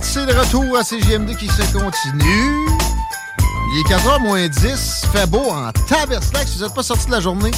[0.00, 2.66] c'est le retour à CGMD qui se continue.
[3.72, 7.12] Il est 4h moins 10, fait beau en taberslac si vous n'êtes pas sorti de
[7.12, 7.50] la journée.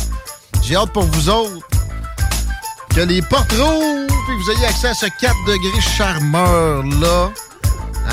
[0.62, 1.66] J'ai hâte pour vous autres
[2.94, 7.30] que les portes rouvrent et que vous ayez accès à ce 4 degrés charmeur-là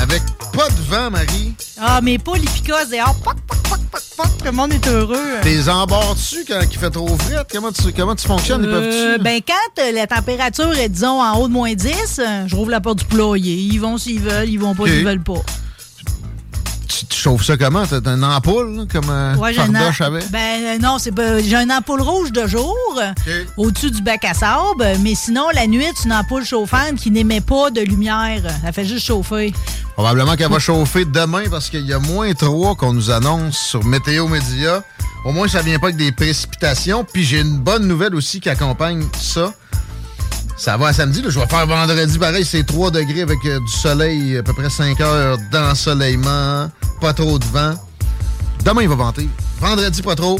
[0.01, 0.21] avec
[0.53, 1.53] pas de vent, Marie.
[1.79, 3.15] Ah, mes poules, ils picossent dehors.
[3.23, 4.27] Poc, poc, poc, poc, poc.
[4.45, 5.17] Le monde est heureux.
[5.41, 7.43] T'es embarres dessus quand il fait trop frais?
[7.51, 11.47] Comment tu, comment tu fonctionnes, Euh, ben, quand euh, la température est, disons, en haut
[11.47, 13.55] de moins 10, euh, je rouvre la porte du poulailler.
[13.55, 15.41] Ils vont s'ils veulent, ils vont pas s'ils veulent pas.
[17.23, 17.85] Chauffes ça comment?
[17.87, 20.25] T'as une ampoule, là, comme euh, Ouais, Fardoche avait?
[20.29, 21.39] Ben euh, non, c'est pas.
[21.41, 22.75] J'ai une ampoule rouge de jour
[23.55, 27.39] au-dessus du bac à sable, mais sinon la nuit, c'est une ampoule chauffante qui n'émet
[27.39, 28.41] pas de lumière.
[28.65, 29.53] Elle fait juste chauffer.
[29.93, 33.85] Probablement qu'elle va chauffer demain parce qu'il y a moins 3 qu'on nous annonce sur
[33.85, 34.83] Météo Média.
[35.23, 37.05] Au moins, ça vient pas avec des précipitations.
[37.05, 39.53] Puis j'ai une bonne nouvelle aussi qui accompagne ça.
[40.57, 41.21] Ça va à samedi.
[41.21, 41.29] là.
[41.29, 42.45] Je vais faire vendredi pareil.
[42.45, 46.69] C'est 3 degrés avec euh, du soleil, à peu près 5 heures d'ensoleillement.
[47.01, 47.73] Pas trop de vent.
[48.63, 49.27] Demain, il va vanter.
[49.59, 50.39] Vendredi, pas trop.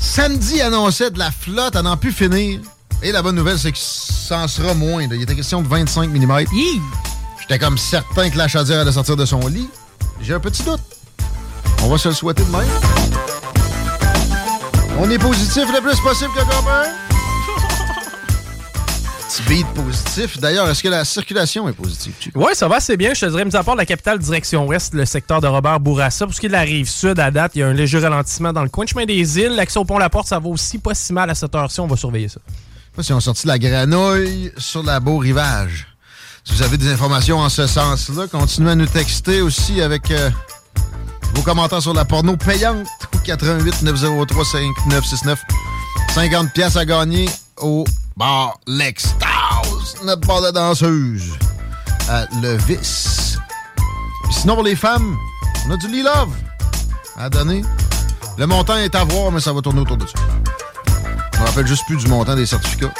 [0.00, 2.60] Samedi, annonçait de la flotte à n'en plus finir.
[3.02, 5.02] Et la bonne nouvelle, c'est que ça en sera moins.
[5.02, 6.44] Il était question de 25 mm.
[7.40, 9.68] J'étais comme certain que la chaudière allait sortir de son lit.
[10.20, 10.80] J'ai un petit doute.
[11.82, 12.64] On va se le souhaiter demain.
[14.98, 17.01] On est positif le plus possible que copain.
[19.32, 20.38] Petit beat positif.
[20.38, 22.12] D'ailleurs, est-ce que la circulation est positive?
[22.34, 23.14] Oui, ça va assez bien.
[23.14, 26.26] Je te dirais, mis à part la capitale direction ouest, le secteur de Robert Bourassa.
[26.26, 27.98] Pour ce qui est de la rive sud, à date, il y a un léger
[27.98, 29.54] ralentissement dans le coin de chemin des îles.
[29.54, 31.80] L'accès au pont La Porte, ça va aussi pas si mal à cette heure-ci.
[31.80, 32.40] On va surveiller ça.
[32.46, 35.86] Je sais pas si on a sorti la granouille sur la beau rivage.
[36.44, 40.28] Si vous avez des informations en ce sens-là, continuez à nous texter aussi avec euh,
[41.32, 45.42] vos commentaires sur la porno payante au 88 903 5969.
[46.10, 47.84] 50 pièces à gagner au
[48.16, 51.32] bar L'Extase, notre bar de danseuse
[52.08, 53.36] à Levis.
[54.24, 55.16] Puis Sinon, pour les femmes,
[55.66, 56.30] on a du Lee Love
[57.16, 57.62] à donner.
[58.38, 60.14] Le montant est à voir, mais ça va tourner autour de ça.
[61.34, 62.92] Je me rappelle juste plus du montant des certificats.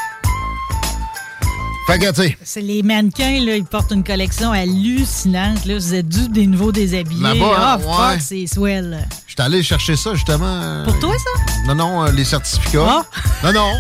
[1.86, 5.64] Fait que, tu sais, C'est les mannequins, là, ils portent une collection hallucinante.
[5.64, 5.74] Là.
[5.74, 7.22] Vous êtes dû des nouveaux déshabillés.
[7.22, 7.78] Là-bas, hein,
[8.12, 9.06] fuck, c'est swell.
[9.26, 10.44] j'étais allé chercher ça, justement.
[10.46, 11.42] euh, Pour toi, ça?
[11.66, 12.86] Non, non, euh, les certificats.
[12.88, 13.02] Ah.
[13.42, 13.72] Non, non.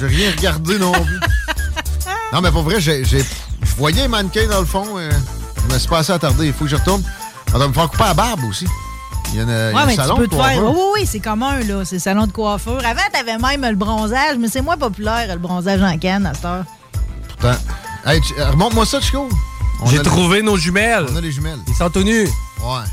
[0.00, 1.20] J'ai rien regardé non plus.
[2.32, 3.22] non, mais pour vrai, j'ai, j'ai-
[3.62, 4.86] je voyais un mannequin dans le fond.
[4.96, 5.10] euh,
[5.68, 6.46] je me suis pas assez attardé.
[6.46, 7.02] Il faut que je retourne.
[7.54, 8.66] On va me faire couper la barbe aussi.
[9.32, 10.36] Il y a, une, il y a Ouais, un mais tu salon peux de te
[10.36, 10.44] faire.
[10.44, 10.72] coiffeur.
[10.74, 11.84] Oui, oui, c'est commun, là.
[11.84, 12.80] C'est le salon de coiffure.
[12.84, 16.44] Avant, t'avais même le bronzage, mais c'est moins populaire, le bronzage en canne à cette
[16.44, 16.64] heure.
[17.28, 17.56] Pourtant.
[18.06, 19.28] Hey, tu- euh, remonte-moi ça, Chico.
[19.80, 21.06] On J'ai trouvé nos jumelles.
[21.12, 21.58] On a les jumelles.
[21.68, 22.26] Ils sont tout nus.
[22.62, 22.84] Ouais.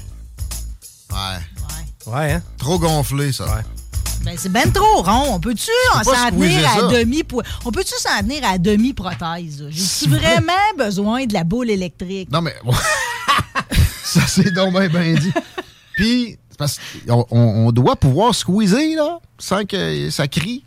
[1.12, 2.14] Ouais.
[2.14, 2.42] Ouais, hein?
[2.58, 3.46] Trop gonflé, ça.
[4.26, 5.36] Ben, c'est ben trop rond.
[5.36, 5.70] On peut-tu
[6.04, 7.22] s'en tenir à demi
[7.64, 9.62] On peut-tu s'en tenir à demi-prothèse?
[9.62, 9.68] là?
[9.70, 12.32] J'ai-tu vraiment besoin de la boule électrique?
[12.32, 12.56] Non, mais.
[14.04, 15.32] ça, c'est donc bien dit.
[15.96, 20.64] Puis, parce qu'on on, doit pouvoir squeezer, là, sans que ça crie.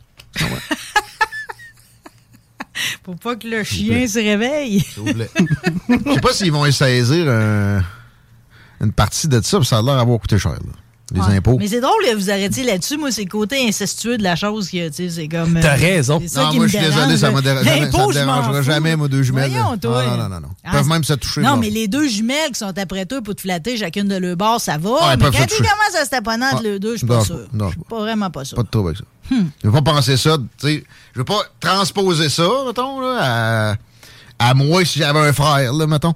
[3.02, 4.81] Pour pas que le chien se réveille.
[4.82, 5.31] S'il vous plaît.
[5.88, 7.82] Je sais pas s'ils vont saisir un-
[8.81, 10.72] une partie de ça, puis ça a l'air d'avoir coûté cher, là.
[11.14, 11.37] Les Ouais.
[11.38, 11.56] impôts.
[11.58, 12.99] Mais c'est drôle que vous arrêtiez là-dessus.
[12.99, 15.56] Moi, c'est le côté incestueux de la chose que, tu sais, c'est comme.
[15.56, 16.19] euh, T'as raison.
[16.20, 18.12] c'est ça Non, qui moi, me je suis désolé, ça me dérange jamais- ça me
[18.12, 19.50] dérangera jamais, moi, deux jumelles.
[19.50, 20.05] Voyons, toi.
[20.05, 20.49] Non, non, non, non.
[20.64, 21.40] Ils Ah, peuvent même se toucher.
[21.40, 21.56] Non, là.
[21.56, 24.60] mais les deux jumelles qui sont après toi pour te flatter chacune de leur bord,
[24.60, 24.90] ça va.
[25.00, 27.06] Ah, ils mais quand tu commences à se taponner entre Ah, les deux, je suis
[27.06, 27.38] pas sûr.
[27.54, 27.69] non.
[27.69, 28.56] Je suis pas vraiment pas sûr.
[28.56, 29.34] Pas de trouble avec ça.
[29.34, 29.46] Hmm.
[29.64, 30.84] Je veux pas penser ça, tu sais.
[31.14, 33.76] Je veux pas transposer ça, mettons, là,
[34.40, 36.12] à, à moi si j'avais un frère, là, mettons.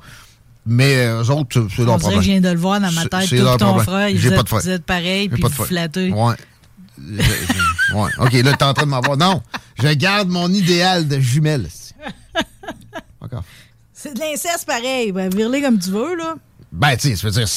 [0.64, 2.20] Mais euh, eux autres, c'est- leur problème.
[2.22, 3.28] je viens de le voir dans ma tête.
[3.28, 3.84] c'est leur ton problème.
[3.86, 4.60] frère, J'ai vous pas êtes, de frère.
[4.60, 6.10] vous êtes pareils, J'ai puis pas vous flattez.
[6.12, 6.34] Ouais.
[7.94, 8.10] ouais.
[8.18, 9.16] OK, là, t'es en train de m'avoir.
[9.16, 9.42] Non,
[9.82, 11.66] je garde mon idéal de jumelle.
[13.20, 13.44] Encore.
[13.92, 15.12] C'est de l'inceste pareil.
[15.12, 16.34] Ben, virler comme tu veux, là.
[16.72, 17.48] Ben, tu sais, ça veut dire.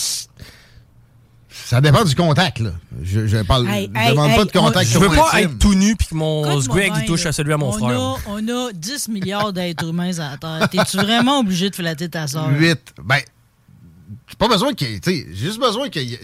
[1.63, 2.71] Ça dépend du contact, là.
[3.01, 4.89] Je, je parle, demande pas de contact.
[4.89, 7.71] je veux pas être tout nu puis que mon Sgreg touche à celui à mon
[7.71, 7.99] frère.
[7.99, 10.69] A, on a 10 milliards d'êtres humains sur la Terre.
[10.69, 12.49] T'es-tu vraiment obligé de flatter ta soeur?
[12.49, 12.95] 8.
[13.03, 13.19] Ben,
[14.27, 14.99] j'ai pas besoin qu'il.
[15.03, 16.17] J'ai juste besoin qu'il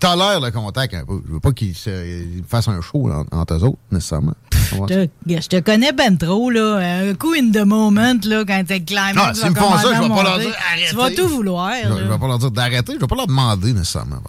[0.00, 1.20] tolère le contact un peu.
[1.26, 4.34] Je veux pas qu'il fasse un show entre eux autres, nécessairement.
[4.52, 6.76] Je te, connais ben trop, là.
[6.78, 9.20] Un coup in the moment, là, quand t'es climbé.
[9.20, 10.88] Ah, s'ils me font ça, je vais pas leur dire arrêtez.
[10.90, 11.72] Tu vas tout vouloir.
[11.82, 14.22] Je, je vais pas leur dire d'arrêter, je vais pas leur demander nécessairement.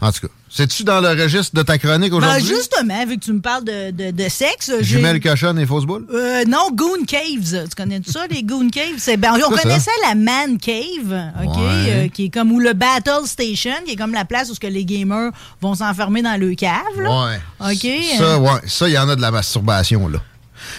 [0.00, 0.32] En tout cas.
[0.50, 2.48] C'est-tu dans le registre de ta chronique ben, aujourd'hui?
[2.48, 4.72] Ben justement, vu que tu me parles de, de, de sexe.
[4.80, 6.06] Jumelle cochonne et fausse boule?
[6.12, 7.68] Euh, non, Goon Caves.
[7.68, 9.18] Tu connais ça, les Goon Caves?
[9.18, 11.58] Ben, on connaissait la Man Cave, OK?
[11.58, 14.66] Euh, qui est comme, ou le Battle Station, qui est comme la place où que
[14.66, 15.30] les gamers
[15.60, 16.82] vont s'enfermer dans le cave.
[16.98, 17.26] Là.
[17.26, 17.72] Ouais.
[17.72, 18.18] OK?
[18.18, 18.60] Ça, ouais.
[18.66, 20.18] Ça, il y en a de la masturbation, là.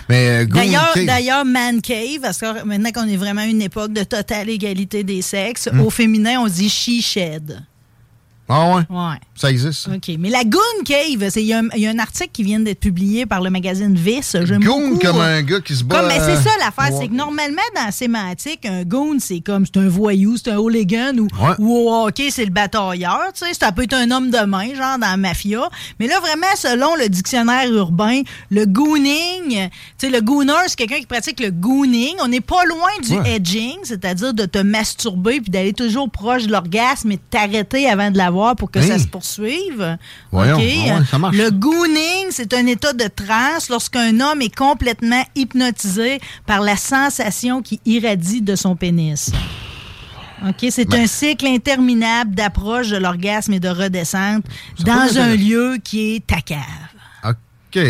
[0.10, 4.50] Mais euh, D'ailleurs, Man Cave, parce que maintenant qu'on est vraiment une époque de totale
[4.50, 5.82] égalité des sexes, hmm.
[5.82, 7.62] au féminin, on dit She Shed.
[8.52, 8.82] Ah ouais?
[8.90, 9.18] Ouais.
[9.36, 9.88] Ça existe.
[9.88, 10.16] OK.
[10.18, 13.42] Mais la Goon Cave, il y, y, a un article qui vient d'être publié par
[13.42, 14.36] le magazine Vice.
[14.36, 16.02] Goon comme un gars qui se bat.
[16.08, 19.80] mais c'est ça l'affaire, c'est que normalement, dans la sémantique, un goon, c'est comme c'est
[19.80, 21.28] un voyou, c'est un hooligan ou,
[21.60, 23.32] ou au hockey, c'est le batailleur.
[23.36, 25.70] Tu sais, ça peut être un homme de main, genre dans la mafia.
[26.00, 29.70] Mais là, vraiment, selon le dictionnaire urbain, le gooning, tu
[30.00, 32.16] sais, le gooner, c'est quelqu'un qui pratique le gooning.
[32.24, 36.52] On n'est pas loin du edging, c'est-à-dire de te masturber puis d'aller toujours proche de
[36.52, 39.98] l'orgasme et de t'arrêter avant de l'avoir pour que ça se poursuive.
[40.32, 40.60] Voyons,
[40.92, 41.36] ah ça marche.
[41.36, 47.62] Le gooning, c'est un état de transe lorsqu'un homme est complètement hypnotisé par la sensation
[47.62, 49.32] qui irradie de son pénis.
[50.48, 51.02] OK, c'est ben.
[51.02, 54.46] un cycle interminable d'approche de l'orgasme et de redescente
[54.86, 56.66] dans un lieu qui est ta cave.
[57.72, 57.84] OK.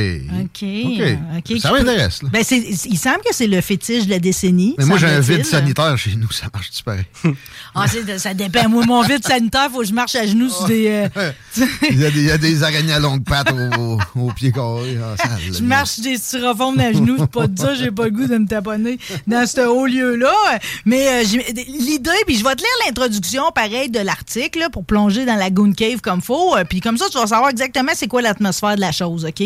[1.37, 1.59] OK.
[1.59, 2.19] Ça m'intéresse.
[2.23, 4.75] Ben, il semble que c'est le fétiche de la décennie.
[4.77, 6.29] Mais moi, j'ai un vide sanitaire chez nous.
[6.31, 7.05] Ça marche-tu pareil?
[7.75, 7.85] ah,
[8.17, 8.67] ça dépend.
[8.69, 11.09] Moi, mon vide sanitaire, faut que je marche à genoux sur des.
[11.17, 11.31] Euh,
[11.89, 14.51] il, y a des, il, y a des, araignées à longue pattes au, au, pied
[14.51, 14.97] carré.
[15.01, 17.17] Ah, je marche sur des styrofoams à genoux.
[17.19, 17.73] C'est pas de ça.
[17.75, 20.33] J'ai pas le goût de me taponner dans ce haut lieu-là.
[20.85, 21.23] Mais euh,
[21.67, 25.73] l'idée, puis je vais te lire l'introduction, pareil, de l'article pour plonger dans la Goon
[25.73, 26.55] Cave comme faut.
[26.55, 29.43] Euh, puis comme ça, tu vas savoir exactement c'est quoi l'atmosphère de la chose, OK?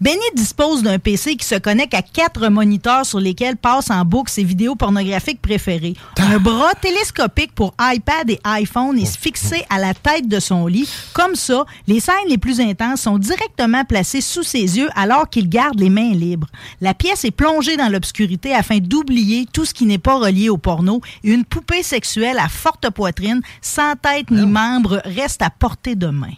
[0.00, 4.30] Benny dispose d'un PC qui se connecte à quatre moniteurs sur lesquels passe en boucle
[4.30, 5.94] ses vidéos pornographiques préférées.
[6.18, 10.88] Un bras télescopique pour iPad et iPhone est fixé à la tête de son lit.
[11.12, 15.48] Comme ça, les scènes les plus intenses sont directement placées sous ses yeux alors qu'il
[15.48, 16.48] garde les mains libres.
[16.80, 20.58] La pièce est plongée dans l'obscurité afin d'oublier tout ce qui n'est pas relié au
[20.58, 21.00] porno.
[21.22, 26.32] Une poupée sexuelle à forte poitrine, sans tête ni membre, reste à portée de main.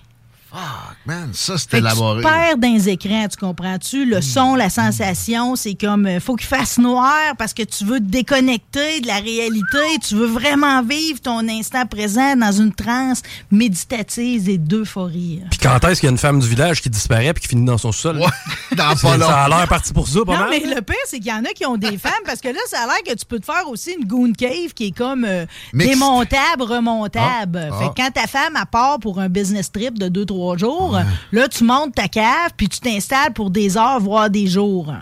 [0.56, 2.22] Fuck, man, ça, c'est élaboré.
[2.22, 4.06] Tu perds dans les écrans, tu comprends-tu?
[4.06, 7.98] Le son, la sensation, c'est comme, euh, faut qu'il fasse noir parce que tu veux
[7.98, 9.98] te déconnecter de la réalité.
[10.02, 13.20] Tu veux vraiment vivre ton instant présent dans une transe
[13.50, 15.42] méditative et d'euphorie.
[15.50, 17.66] Puis quand est-ce qu'il y a une femme du village qui disparaît puis qui finit
[17.66, 18.16] dans son sol?
[18.16, 18.24] Ouais,
[18.74, 21.30] dans pas Ça a l'air parti pour ça, pas non, mais le pire, c'est qu'il
[21.30, 23.26] y en a qui ont des femmes parce que là, ça a l'air que tu
[23.26, 25.44] peux te faire aussi une goon cave qui est comme euh,
[25.74, 27.68] démontable, remontable.
[27.70, 30.98] Ah, fait que quand ta femme, à part pour un business trip de 2-3 jours.
[31.32, 34.92] Là, tu montes ta cave, puis tu t'installes pour des heures, voire des jours.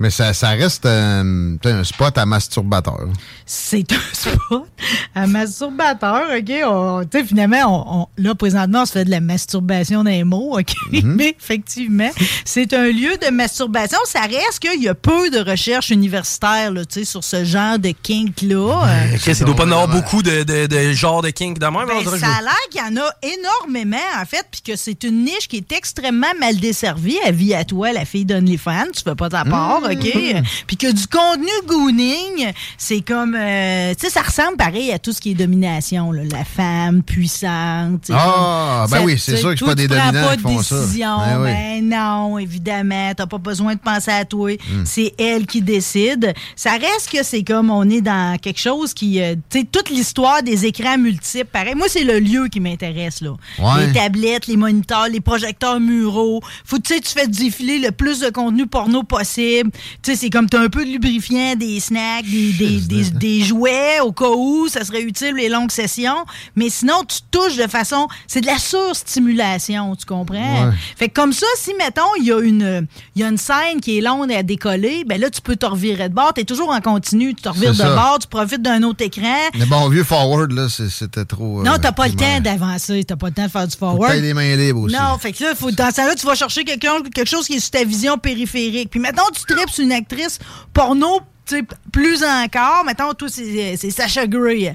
[0.00, 3.00] Mais ça, ça reste un, spot à masturbateur.
[3.52, 4.68] C'est un spot
[5.12, 6.44] à masturbateur, OK?
[7.10, 10.72] Tu sais, finalement, on, là, présentement, on se fait de la masturbation des mots, OK?
[10.92, 11.02] Mm-hmm.
[11.02, 12.10] Mais effectivement,
[12.44, 13.98] c'est un lieu de masturbation.
[14.04, 18.86] Ça reste qu'il y a peu de recherches universitaires là, sur ce genre de kink-là.
[19.16, 21.88] Okay, ça doit pas y avoir beaucoup de, de, de genres de kink de même.
[21.88, 25.24] Ben, ça a l'air qu'il y en a énormément, en fait, puis que c'est une
[25.24, 27.18] niche qui est extrêmement mal desservie.
[27.26, 29.82] À vie à toi, la fille d'OnlyFans, tu fais pas ta part.
[29.82, 30.36] OK?
[30.68, 33.39] Puis que du contenu gooning, c'est comme.
[33.40, 36.12] Euh, tu sais, ça ressemble pareil à tout ce qui est domination.
[36.12, 36.22] Là.
[36.30, 38.10] La femme puissante.
[38.12, 41.38] Ah, ben oui, c'est sûr que c'est pas des dominants pas qui font décision, ça.
[41.38, 43.12] Ben, ben non, évidemment.
[43.16, 44.52] T'as pas besoin de penser à toi.
[44.52, 44.84] Hmm.
[44.84, 46.34] C'est elle qui décide.
[46.56, 49.20] Ça reste que c'est comme on est dans quelque chose qui.
[49.20, 51.74] Euh, tu sais, toute l'histoire des écrans multiples, pareil.
[51.74, 53.34] Moi, c'est le lieu qui m'intéresse, là.
[53.78, 56.40] Les tablettes, les moniteurs, les projecteurs muraux.
[56.64, 59.40] Faut, tu sais, tu fais défiler le plus de contenu porno possible
[60.02, 63.10] tu sais, c'est comme t'as un peu de lubrifiant, des snacks, des, des, des, des
[63.42, 66.24] jouets au cas où ça serait utile les longues sessions.
[66.56, 70.68] Mais sinon, tu touches de façon, c'est de la surstimulation, tu comprends?
[70.68, 70.74] Ouais.
[70.96, 73.98] Fait que comme ça, si, mettons, il y, a une- y a une scène qui
[73.98, 76.32] est longue à décoller, ben là, tu peux te revirer de bord.
[76.34, 77.34] T'es toujours en continu.
[77.34, 77.94] Tu te revires de ça.
[77.94, 79.36] bord, tu profites d'un autre écran.
[79.58, 81.62] Mais bon, vieux forward, là, c'était trop.
[81.62, 83.04] Non, euh, t'as pas le temps d'avancer.
[83.04, 84.14] T'as pas le temps de faire du forward.
[84.20, 84.94] les mains libres aussi.
[84.94, 87.54] Non, fait que là, faut, dans ça là, tu vas chercher quelqu'un, quelque chose qui
[87.54, 88.90] est sur ta vision périphérique.
[88.90, 90.38] Puis maintenant, tu tripes une actrice
[90.72, 91.20] porno,
[91.92, 92.84] plus encore.
[92.84, 94.26] Mettons, toi, c'est Sacha.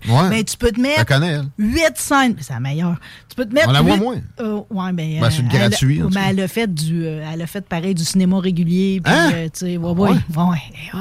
[0.08, 0.30] Ouais.
[0.30, 1.46] Mais tu peux te mettre connais, elle.
[1.58, 2.36] huit scènes.
[2.42, 2.96] C'est la meilleure.
[3.30, 3.70] Tu peux te mettre.
[3.70, 4.18] On la voit moins.
[4.40, 5.20] Euh, ouais, ben.
[5.20, 6.28] Ben, c'est euh, gratuit, Elle, tout mais cas.
[6.30, 7.06] elle a fait du.
[7.06, 9.02] euh, elle a fait pareil du cinéma régulier.
[9.04, 9.32] Puis, Hein?
[9.34, 10.10] euh, tu sais, ouais, ouais.
[10.10, 10.16] Ouais?
[10.38, 10.58] ouais,
[10.94, 11.00] elle.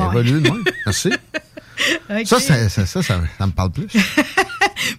[0.00, 0.42] Ouais, évolue.
[0.86, 1.10] Merci.
[2.24, 3.86] Ça, ça, ça, ça, me parle plus.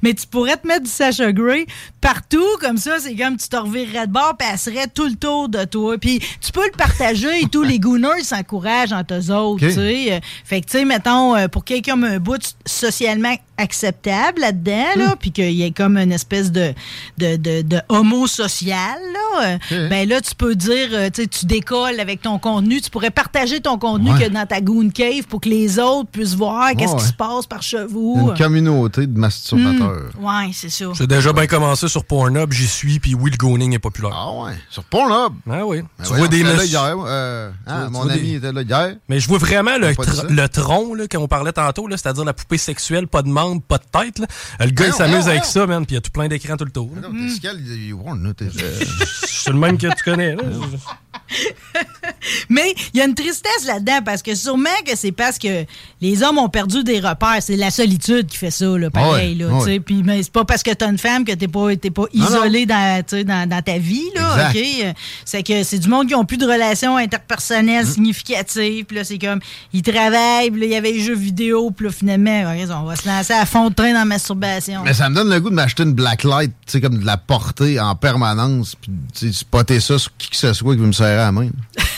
[0.02, 1.66] Mais tu pourrais te mettre du Sacha Grey
[2.00, 5.16] partout, comme ça, c'est comme tu te revirerais de bord, puis elle serait tout le
[5.16, 5.98] tour de toi.
[5.98, 10.14] Puis tu peux le partager et tous les gooners s'encouragent entre eux autres, tu sais.
[10.14, 14.84] Euh, Fait que, tu sais, mettons, euh, pour quelqu'un a un bout socialement acceptable là-dedans,
[14.96, 15.00] Hmm.
[15.00, 16.74] là, puis qu'il y ait comme une espèce de,
[17.18, 21.46] de, de, de homo social, là, euh, ben là, tu peux dire, tu sais, tu
[21.46, 24.26] décolles avec ton contenu, tu pourrais partager ton contenu Ouais.
[24.26, 27.14] que dans ta goon cave pour que les autres puissent voir qu'est-ce Ouais, qui se
[27.14, 28.28] passe par chez vous?
[28.30, 30.10] Une communauté de masturbateurs.
[30.20, 30.86] Ouais, c'est ça.
[30.94, 34.12] J'ai déjà bien commencé sur Pornhub, j'y suis, puis oui, le gooning est populaire.
[34.14, 35.34] Ah ouais, sur Pornhub?
[35.50, 35.82] Ah oui.
[35.82, 36.70] Ben tu voyons, vois des j'étais là messieurs.
[36.80, 36.96] hier.
[37.06, 38.96] euh, hein, Tu mon vois ami des- était là hier.
[39.10, 42.58] Mais je vois vraiment le, tr- tronc, là, qu'on parlait tantôt, là, c'est-à-dire la poupée
[42.58, 44.20] sexuelle, pas de membre, pas de tête.
[44.20, 44.28] là.
[44.60, 46.66] Le gars, il s'amuse avec ça, man, puis il y a tout plein d'écrans tout
[46.66, 46.90] le tour.
[46.96, 48.34] Non, t'es scal, là.
[48.34, 48.50] t'es-
[49.28, 50.36] C'est le même que tu connais.
[50.36, 50.44] Là.
[52.50, 55.66] Mais il y a une tristesse là-dedans parce que sûrement que c'est parce que
[56.02, 57.38] les hommes ont perdu des repères.
[57.42, 59.36] C'est la solitude qui fait ça, là, pareil.
[59.44, 59.80] Ouais, là, sais.
[59.80, 62.66] Puis, mais c'est pas parce que t'as une femme que t'es pas, t'es pas isolé
[62.66, 64.04] dans, dans, dans ta vie.
[64.16, 64.90] Là, Exact.
[64.90, 64.96] OK?
[65.26, 67.90] C'est que c'est du monde qui ont plus de relations interpersonnelles Mm.
[67.90, 68.86] significatives.
[68.86, 69.40] Puis là, c'est comme,
[69.74, 72.96] ils travaillent, puis là, il y avait les jeux vidéo, puis là, finalement, on va
[72.96, 74.84] se lancer à fond de train dans la masturbation.
[74.86, 77.18] Mais ça me donne le goût de m'acheter une blacklight, tu sais, comme de la
[77.18, 81.14] porter en permanence, puis spotter ça sur qui que ce soit qui veut me serrer
[81.14, 81.50] à la main.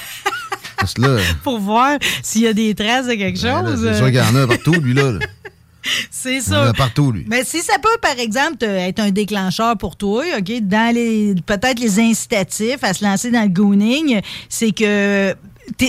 [0.86, 3.82] Parce que là, Pour voir s'il y a des traces de quelque ben chose.
[3.84, 5.14] c'est sûr qu'il y en a partout, lui, là.
[6.10, 6.74] C'est ça.
[6.76, 7.26] partout, lui.
[7.28, 11.80] Mais si ça peut, par exemple, être un déclencheur pour toi, OK, dans les peut-être
[11.80, 15.36] les incitatifs à se lancer dans le gooning, c'est que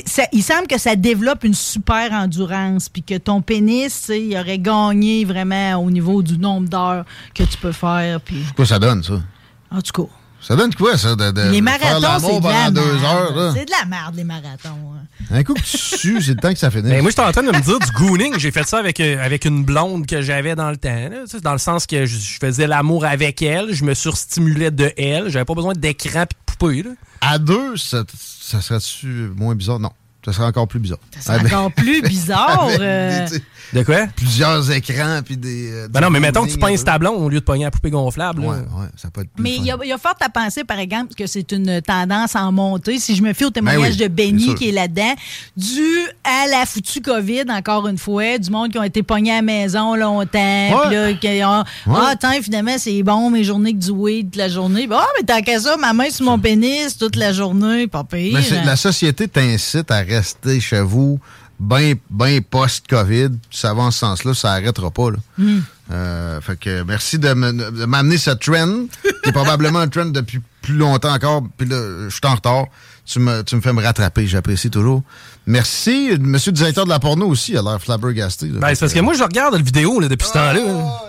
[0.04, 4.58] ça- il semble que ça développe une super endurance, puis que ton pénis, il aurait
[4.58, 8.20] gagné vraiment au niveau du nombre d'heures que tu peux faire.
[8.20, 9.22] Puis, Quoi ça donne, ça?
[9.70, 12.46] en tout cas, Ça donne quoi, ça, de, de les faire marathons, l'amour c'est de
[12.52, 13.54] la deux heures?
[13.56, 14.68] C'est de la merde, les marathons.
[14.68, 15.02] hein.
[15.30, 16.84] Un coup que tu sues, c'est le temps que ça finisse.
[16.86, 18.38] Mais Ben, moi, j'étais en train de me dire du gooning.
[18.38, 20.88] J'ai fait ça avec, euh, avec une blonde que j'avais dans le temps.
[21.10, 21.24] là.
[21.42, 25.30] Dans le sens que je, je faisais l'amour avec elle, je me surstimulais de elle.
[25.30, 26.82] J'avais pas besoin d'écran et de poupée.
[26.84, 26.90] Là.
[27.22, 28.04] À deux, ça,
[28.40, 29.80] ça serait-tu moins bizarre?
[29.80, 29.90] Non.
[30.26, 30.98] Ça serait encore plus bizarre.
[31.18, 32.68] Ça serait encore plus bizarre.
[32.78, 34.06] Euh, des- De quoi?
[34.14, 35.70] plusieurs écrans, puis des...
[35.72, 36.92] euh, Ben non, mais mettons que tu cooling pinces à deux.
[36.92, 38.40] ta blonde au lieu de pogner la poupée gonflable.
[38.42, 40.28] Ouais, ouais, ça peut être plus Mais il y, a- il y a fort à
[40.28, 42.98] penser, par exemple, que c'est une tendance en montée.
[42.98, 45.14] Si je me fie au témoignage Ben oui, de Benny qui est là-dedans,
[45.56, 45.80] dû
[46.24, 49.42] à la foutue COVID, encore une fois, du monde qui ont été pognés à la
[49.42, 51.98] maison longtemps, puis là, qui ont, Ouais.
[52.00, 54.88] ah, tiens, finalement, c'est bon, mes journées que du weed toute la journée.
[54.92, 58.38] Ah, mais tant qu'à ça, ma main sur mon pénis toute la journée, pas pire.
[58.50, 60.15] Mais la société t'incite à rester
[60.60, 61.20] chez vous
[61.58, 63.30] bien ben post-COVID.
[63.50, 65.10] Ça va en ce sens-là, ça n'arrêtera pas.
[65.10, 65.16] Là.
[65.38, 65.60] Hmm.
[65.90, 68.86] Euh, fait que merci de me- de m'amener ce trend,
[69.22, 71.44] qui est probablement un trend depuis plus longtemps encore.
[71.56, 72.66] Puis là, je suis en retard.
[73.06, 75.02] Tu me, tu me fais me rattraper, j'apprécie toujours.
[75.46, 78.48] Merci, monsieur le directeur de la porno aussi, il a l'air flabbergasté.
[78.48, 78.58] là.
[78.58, 80.54] Ben, c'est parce que moi, je regarde le vidéo là, depuis ce temps-là.
[80.54, 80.72] là.
[80.84, 81.02] Ah,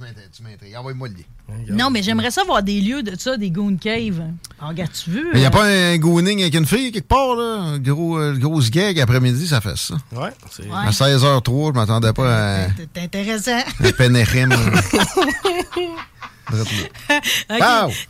[0.00, 0.76] m'intrigues, tu m'intrigues.
[0.76, 1.22] Envoie-moi le lien.
[1.70, 4.22] Non, mais j'aimerais ça voir des lieux de ça, des goon caves.
[4.60, 5.26] Ah, regarde, tu veux?
[5.34, 7.78] Il n'y a euh, pas un gooning avec une fille quelque part, là?
[7.78, 9.94] Gros, euh, grosse gag après-midi, ça fait ça.
[10.12, 10.68] Ouais, c'est- Ouais.
[10.86, 13.58] À 16h03, je m'attendais pas à C'est intéressant.
[13.82, 14.54] un pénéchème.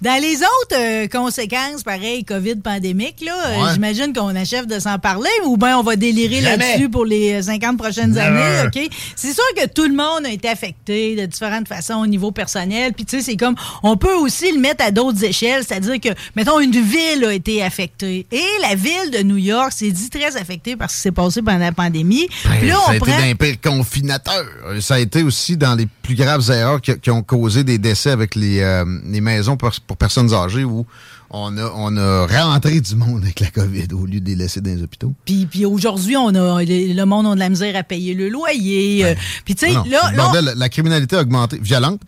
[0.00, 4.98] Dans les autres euh, conséquences, pareil, COVID pandémique, là, euh, j'imagine qu'on achève de s'en
[4.98, 8.20] parler ou bien on va délirer là-dessus pour les euh, 50 prochaines Never.
[8.20, 8.90] années, OK?
[9.16, 12.92] C'est sûr que tout le monde a été affecté de différentes façons au niveau personnel.
[12.92, 16.08] Puis, tu sais, c'est comme, on peut aussi le mettre à d'autres échelles, c'est-à-dire que,
[16.36, 18.26] mettons, une ville a été affectée.
[18.32, 21.42] Et la ville de New York s'est dit très affectée par ce qui s'est passé
[21.42, 22.28] pendant la pandémie.
[22.58, 23.20] Puis là, ça a on été prend...
[23.20, 24.44] d'un pire confinateur.
[24.80, 28.10] Ça a été aussi dans les plus graves erreurs qui, qui ont causé des décès
[28.10, 30.86] avec les, euh, les maisons pour, pour personnes âgées où
[31.30, 34.60] on a, on a rentré du monde avec la COVID au lieu de les laisser
[34.60, 35.12] dans les hôpitaux.
[35.24, 39.04] Puis, puis aujourd'hui, on a le monde a de la misère à payer le loyer.
[39.04, 39.14] euh,
[39.44, 42.00] puis tu sais, là, la criminalité a augmenté, violente,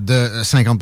[0.00, 0.78] de 50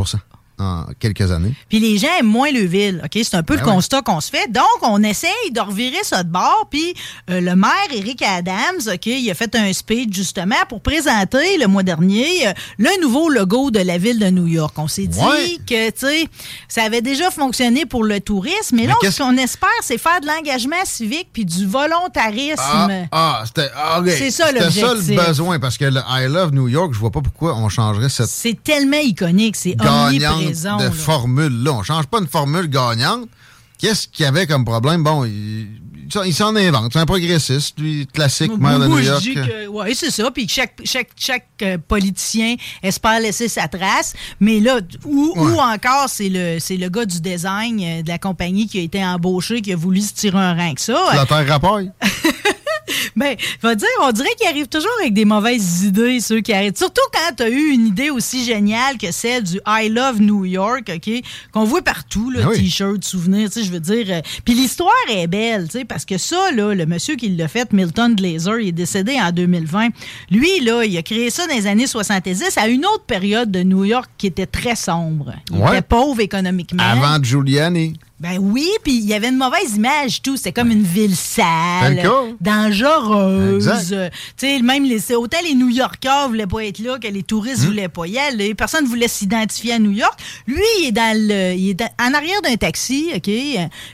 [0.59, 1.55] en quelques années.
[1.69, 3.21] Puis les gens aiment moins le ville, OK?
[3.23, 4.50] C'est un peu Ben le constat qu'on se fait.
[4.50, 6.67] Donc, on essaye de revirer ça de bord.
[6.71, 6.95] Puis
[7.31, 11.67] euh, le maire, Eric Adams, OK, il a fait un speech justement pour présenter le
[11.67, 14.75] mois dernier euh, le nouveau logo de la ville de New York.
[14.79, 15.59] On s'est dit Ouais.
[15.67, 16.29] que, tu sais,
[16.69, 18.77] ça avait déjà fonctionné pour le tourisme.
[18.77, 22.57] Mais, Mais là, ce qu'on espère, c'est faire de l'engagement civique puis du volontarisme.
[22.59, 24.09] Ah, ah, c'était ah, ok.
[24.11, 25.17] C'est ça, C'était ça l'objectif.
[25.17, 28.09] le besoin, parce que le I Love New York, je vois pas pourquoi on changerait
[28.09, 30.76] cette C'est tellement iconique, c'est gagnante omniprésent.
[30.78, 30.90] de là.
[30.90, 31.73] formule-là.
[31.73, 33.28] On change pas une formule gagnante.
[33.78, 35.05] Qu'est-ce qu'il y avait comme problème?
[35.05, 35.69] Bon, il,
[36.26, 36.93] il s'en invente.
[36.93, 39.25] C'est un progressiste, lui, classique, maire de New York.
[39.71, 40.31] ouais, c'est ça.
[40.33, 44.14] Puis que chaque, chaque, chaque euh, politicien espère laisser sa trace.
[44.40, 45.52] Mais là, ou, Ouais.
[45.52, 48.83] ou encore, c'est le, c'est le gars du design euh, de la compagnie qui a
[48.83, 51.11] été embauché, qui a voulu se tirer un rang que ça.
[51.14, 51.93] La terre rapaille.
[53.16, 53.37] Ben,
[53.75, 56.76] dire, on dirait qu'ils arrivent toujours avec des mauvaises idées, ceux qui arrivent.
[56.76, 60.45] Surtout quand tu as eu une idée aussi géniale que celle du I Love New
[60.45, 61.11] York, OK?
[61.52, 62.59] Qu'on voit partout, Ah oui.
[62.59, 63.18] t-shirt, tu
[63.50, 64.07] sais, je veux dire.
[64.11, 67.49] euh, Puis l'histoire est belle, tu sais, parce que ça, là, le monsieur qui l'a
[67.49, 69.88] fait, Milton Glaser, il est décédé en 2020.
[70.30, 73.62] Lui, là, il a créé ça dans les années 70 à une autre période de
[73.62, 75.35] New York qui était très sombre.
[75.50, 75.68] Il Ouais.
[75.78, 76.83] était pauvre économiquement.
[76.83, 77.95] Avant Giuliani.
[78.21, 80.37] Ben oui, puis il y avait une mauvaise image, tout.
[80.37, 82.03] C'était comme une ville C'est sale,
[82.41, 83.71] dangereuse.
[83.89, 83.97] Tu
[84.37, 87.67] sais, même les, c'est autant les New-Yorkers voulaient pas être là que les touristes Hmm.
[87.67, 88.55] voulaient pas y aller.
[88.55, 90.19] Personne voulait s'identifier à New York.
[90.47, 93.23] Lui, il est dans le, il est dans- en arrière d'un taxi, ok,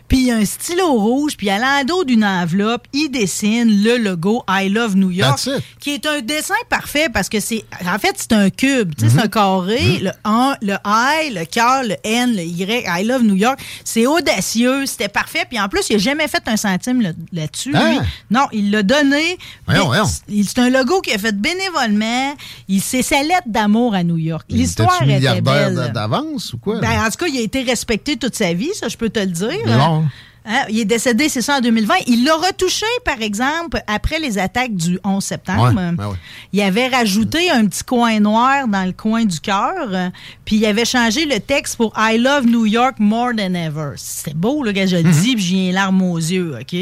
[0.09, 4.43] puis il a un stylo rouge, puis à l'endos d'une enveloppe, il dessine le logo
[4.49, 5.39] I Love New York,
[5.81, 9.11] qui est un dessin parfait parce que c'est, en fait, c'est un cube, tu sais,
[9.17, 13.23] c'est un carré, le 1, le I, le cœur, le N, le Y, I Love
[13.23, 13.59] New York.
[13.85, 15.45] C'est audacieux, c'était parfait.
[15.49, 17.73] Puis en plus, il n'a jamais fait un centime là- là-dessus.
[17.75, 17.91] Ah.
[17.91, 17.99] lui.
[18.31, 19.39] Non, il l'a donné.
[19.69, 22.35] C'est un logo qu'il a fait bénévolement.
[22.69, 24.45] Il C'est sa lettre d'amour à New York.
[24.51, 26.81] L'histoire était milliardaire d'avance ou quoi?
[26.81, 29.21] Ben, en tout cas, il a été respecté toute sa vie, ça, je peux te
[29.21, 29.67] le dire.
[29.67, 30.05] Non.
[30.47, 31.95] Hein, il est décédé, c'est ça, en 2020.
[32.07, 35.69] Il l'a retouché, par exemple, après les attaques du 11 septembre.
[35.69, 36.17] Ouais, ben ouais.
[36.53, 40.11] Il avait rajouté un petit coin noir dans le coin du cœur, euh,
[40.45, 43.93] puis il avait changé le texte pour I love New York more than ever.
[43.97, 45.23] C'était beau, là, quand je le Mm-hmm.
[45.23, 46.77] dis, puis j'ai larmes aux yeux, OK?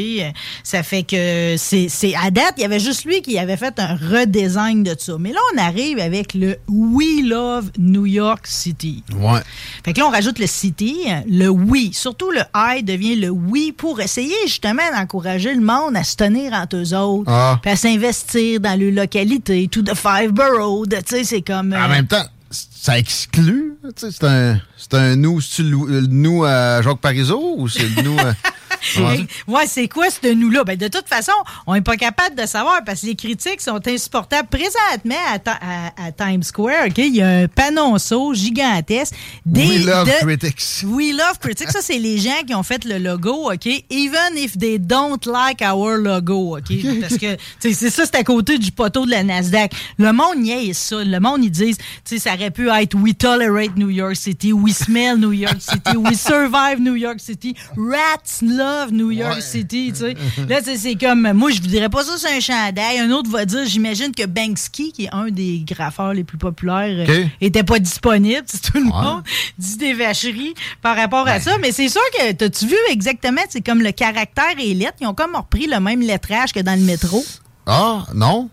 [0.63, 3.79] Ça fait que c'est c'est- à date, il y avait juste lui qui avait fait
[3.79, 5.15] un redesign de ça.
[5.19, 9.03] Mais là, on arrive avec le We love New York City.
[9.15, 9.39] Ouais.
[9.85, 10.97] Fait que là, on rajoute le city,
[11.29, 11.91] le oui.
[11.93, 16.53] Surtout le I devient le oui pour essayer justement d'encourager le monde à se tenir
[16.53, 17.59] entre eux autres, Ah.
[17.61, 20.85] puis à s'investir dans les localités, tout de five boroughs.
[20.89, 21.73] Tu sais, c'est comme.
[21.73, 23.75] En euh, même temps, ça exclut.
[23.97, 24.59] tu sais, C'est un,
[24.93, 28.33] un nous, le nous à Jacques Parizeau ou c'est le nous à.
[28.95, 29.25] Dire?
[29.47, 30.63] Ouais, c'est quoi ce nous-là?
[30.63, 31.31] Ben, de toute façon,
[31.67, 34.47] on n'est pas capable de savoir parce que les critiques sont insupportables.
[34.49, 39.13] Présentement, à, Ta- à- à Times Square, OK, il y a un panonceau gigantesque.
[39.45, 40.63] Des, We love de- critics.
[40.85, 41.71] We love critics.
[41.71, 43.65] Ça, c'est les gens qui ont fait le logo, OK?
[43.89, 46.73] Even if they don't like our logo, OK?
[47.01, 49.73] Parce que, c'est ça, c'est à côté du poteau de la Nasdaq.
[49.97, 51.03] Le monde niaise ça.
[51.03, 54.53] Le monde, ils disent, tu sais, ça aurait pu être We tolerate New York City,
[54.53, 59.41] We smell New York City, We survive New York City, Rats love New York Ouais.
[59.41, 60.15] City, tu sais.
[60.47, 62.99] Là, c'est comme, moi, je vous dirais pas ça, c'est un chandail.
[62.99, 67.05] Un autre va dire, j'imagine que Banksy, qui est un des graffeurs les plus populaires,
[67.09, 67.29] euh, OK.
[67.41, 68.43] était pas disponible.
[68.63, 68.91] Tout le Ouais.
[69.03, 69.23] monde
[69.57, 71.57] dit des vacheries par rapport à ça.
[71.59, 75.13] Mais c'est sûr que, t'as-tu vu exactement, c'est comme le caractère et lettres, ils ont
[75.13, 77.23] comme repris le même lettrage que dans le métro.
[77.65, 78.49] Ah, non?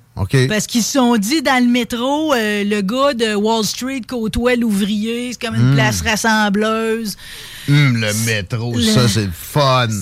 [0.49, 4.57] Parce qu'ils se sont dit dans le métro, euh, le gars de Wall Street côtoie
[4.57, 5.69] l'ouvrier, c'est comme Hmm.
[5.71, 7.17] une place rassembleuse.
[7.69, 9.87] Hum, le métro, Le- ça, c'est fun.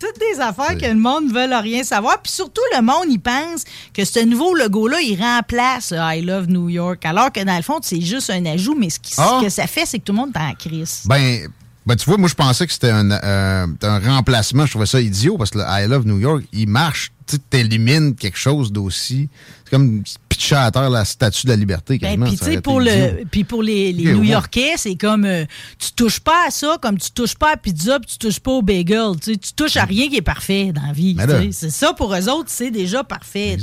[0.00, 2.20] Toutes des affaires que le monde ne veut rien savoir.
[2.22, 3.64] Puis surtout, le monde, il pense
[3.94, 7.04] que ce nouveau logo-là, il remplace euh, I Love New York.
[7.04, 9.40] Alors que dans le fond, c'est juste un ajout, mais ce, qui- ce Ah.
[9.42, 11.02] que ça fait, c'est que tout le monde est en crise.
[11.04, 11.46] Ben,
[11.86, 14.64] ben, tu vois, moi, je pensais que c'était un, euh, un remplacement.
[14.66, 17.12] Je trouvais ça idiot parce que le I Love New York, il marche.
[17.30, 19.28] Tu élimines quelque chose d'aussi.
[19.64, 20.02] C'est comme
[20.40, 21.98] pitcher à terre la statue de la liberté.
[21.98, 24.14] Ben, puis pour, le, pour les, les Ok, ouais.
[24.14, 25.44] New-Yorkais, c'est comme euh,
[25.78, 28.52] tu touches pas à ça, comme tu touches pas à pizza, puis tu touches pas
[28.52, 29.12] au bagel.
[29.22, 31.16] Tu touches à rien qui est parfait dans la vie.
[31.52, 33.58] C'est ça pour eux autres, c'est déjà parfait.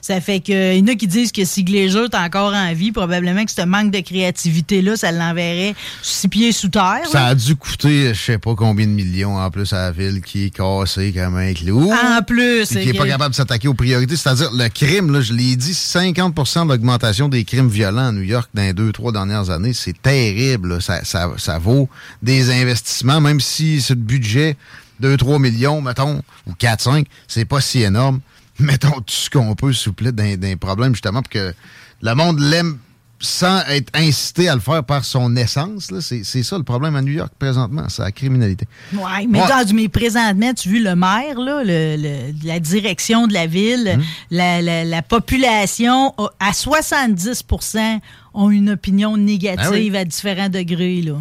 [0.00, 2.72] Ça fait que il y en a qui disent que si Glazer est encore en
[2.72, 7.02] vie, probablement que ce manque de créativité-là, ça l'enverrait six pieds sous terre.
[7.10, 7.26] Ça là.
[7.28, 10.46] a dû coûter, je sais pas combien de millions en plus à la ville qui
[10.46, 11.90] est cassée comme un clou.
[11.92, 14.16] En plus, qui n'est pas capable de s'attaquer aux priorités.
[14.16, 15.74] C'est-à-dire, le crime, là, je l'ai dit,
[16.12, 19.72] 50% d'augmentation des crimes violents à New York dans les deux, trois dernières années.
[19.72, 20.78] C'est terrible.
[20.80, 21.88] Ça, vaut
[22.22, 24.56] des investissements, même si ce budget,
[25.02, 28.20] 2-3 millions, mettons, ou 4-5, c'est pas si énorme.
[28.58, 31.52] Mettons tout ce qu'on peut, s'il vous d'un problème, justement, pour que
[32.00, 32.78] le monde l'aime
[33.18, 35.92] sans être incité à le faire par son essence.
[36.00, 38.66] C'est ça le problème à New York présentement, c'est la criminalité.
[38.92, 43.32] Oui, mais, Dans, mais présentement, tu as vu le maire, là, le, la direction de
[43.32, 44.02] la ville, hum.
[44.30, 48.00] la, population à 70%
[48.34, 51.00] ont une opinion négative ben à différents degrés.
[51.02, 51.14] Là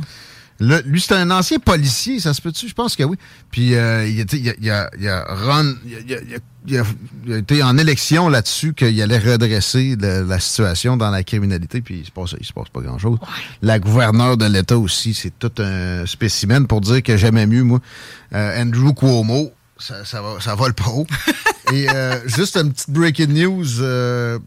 [0.59, 2.69] lui, c'est un ancien policier, ça se peut-tu?
[2.69, 3.17] Je pense que oui.
[3.51, 5.73] Puis euh, il, il, a, il, a, run,
[6.65, 11.99] il, a, été en élection là-dessus qu'il allait redresser la situation dans la criminalité, puis
[11.99, 13.19] il se passe, il se passe pas grand-chose.
[13.61, 17.81] La gouverneure de l'État aussi, c'est tout un spécimen pour dire que j'aimais mieux, moi,
[18.33, 19.51] euh, Andrew Cuomo.
[19.77, 21.07] Ça, ça, va, ça vole pas haut.
[21.73, 24.39] Et euh, juste une petite breaking news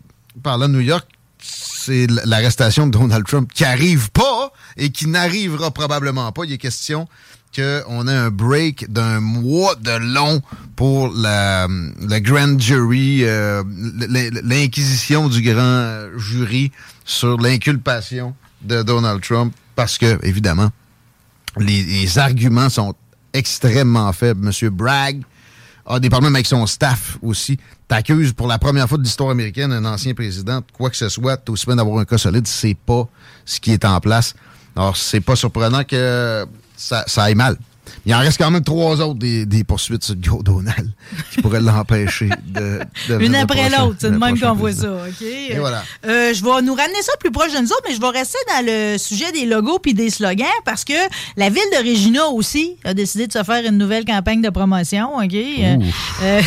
[0.42, 1.06] parlant de New York
[1.40, 6.44] c'est l'arrestation de Donald Trump qui arrive pas et qui n'arrivera probablement pas.
[6.44, 7.08] Il est question
[7.54, 10.40] qu'on ait un break d'un mois de long
[10.76, 11.66] pour la,
[12.20, 13.62] grand jury, euh,
[14.44, 16.70] l'inquisition du grand jury
[17.04, 20.70] sur l'inculpation de Donald Trump parce que, évidemment,
[21.56, 22.94] les, les arguments sont
[23.32, 24.44] extrêmement faibles.
[24.44, 25.22] Monsieur Bragg
[25.86, 27.58] a des problèmes avec son staff aussi.
[27.88, 31.38] T'accuses pour la première fois de l'histoire américaine un ancien président, quoi que ce soit,
[31.38, 33.08] t'es aussi bien d'avoir un cas solide, c'est pas
[33.46, 34.34] ce qui est en place.
[34.78, 37.56] Alors, c'est pas surprenant que ça, aille mal.
[38.07, 40.90] Il en reste quand même trois autres des, poursuites sur Joe Donald
[41.33, 42.81] qui pourraient l'empêcher de,
[43.20, 45.22] Une après l'autre, c'est de même qu'on voit ça, OK?
[45.22, 45.83] Et voilà.
[46.07, 48.38] Euh, je vais nous ramener ça plus proche de nous autres, mais je vais rester
[48.48, 50.94] dans le sujet des logos puis des slogans parce que
[51.37, 55.16] la ville de Regina aussi a décidé de se faire une nouvelle campagne de promotion,
[55.16, 55.35] OK?
[55.35, 55.77] Euh,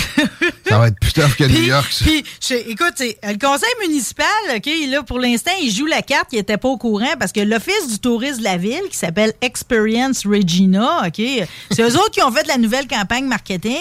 [0.67, 2.05] ça va être plus tough que New York, ça.
[2.05, 2.23] Puis,
[2.67, 4.25] écoute, le conseil municipal,
[4.55, 7.41] OK, là, pour l'instant, il joue la carte, il n'était pas au courant parce que
[7.41, 11.19] l'Office du tourisme de la ville, qui s'appelle Experience Regina, OK,
[11.69, 13.75] c'est eux autres qui ont fait la nouvelle campagne marketing.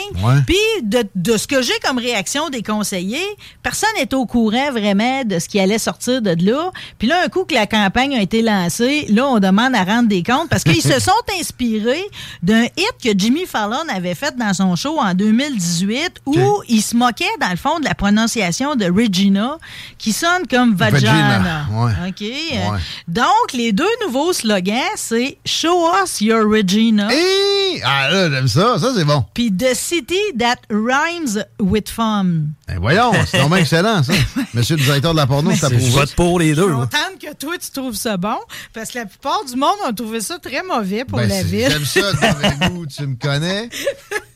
[0.47, 3.19] Puis de, ce que j'ai comme réaction des conseillers,
[3.63, 6.71] personne n'est au courant vraiment de ce qui allait sortir de là.
[6.99, 10.09] Puis là, un coup que la campagne a été lancée, là, on demande à rendre
[10.09, 12.05] des comptes parce qu'ils se sont inspirés
[12.43, 16.97] d'un hit que Jimmy Fallon avait fait dans son show en 2018 où il se
[16.97, 19.59] moquait, dans le fond, de la prononciation de Regina
[19.99, 21.67] qui sonne comme vagina.
[22.09, 22.25] OK?
[23.09, 27.09] Donc, les deux nouveaux slogans, c'est Show us your Regina.
[27.85, 28.79] Ah là, j'aime ça.
[28.79, 29.25] Ça, c'est bon.
[29.35, 32.27] Puis The City That Rhymes with Fun.
[32.69, 34.13] Ben voyons, c'est vraiment excellent, ça.
[34.55, 35.91] Monsieur le directeur de la porno, ça prouve.
[35.91, 36.63] vote pour les deux.
[36.63, 38.39] Je suis contente que toi, tu trouves ça bon,
[38.73, 41.71] parce que la plupart du monde ont trouvé ça très mauvais pour ben, la ville.
[41.71, 43.69] J'aime ça, de mauvais goût, tu me connais.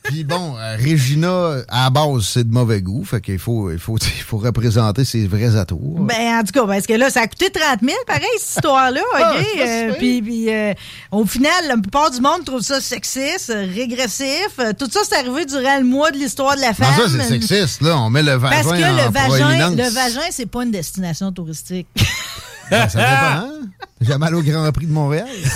[0.05, 3.03] Puis bon, euh, Regina, à la base, c'est de mauvais goût.
[3.03, 5.99] Fait qu'il faut, il faut, il faut représenter ses vrais atours.
[5.99, 9.01] Ben, en tout cas, parce que là, ça a coûté 30 000, pareil, cette histoire-là.
[9.17, 9.45] Ah, OK?
[9.59, 10.73] Euh, puis, euh,
[11.11, 14.59] au final, la plupart du monde trouve ça sexiste, régressif.
[14.77, 16.93] Tout ça, c'est arrivé durant le mois de l'histoire de la femme.
[16.97, 17.97] ça, c'est sexiste, là.
[17.97, 21.87] On met le vagin Parce que le vagin, le vagin, c'est pas une destination touristique.
[22.69, 23.69] Ben, ça dépend, hein?
[24.01, 25.27] J'ai mal au Grand Prix de Montréal.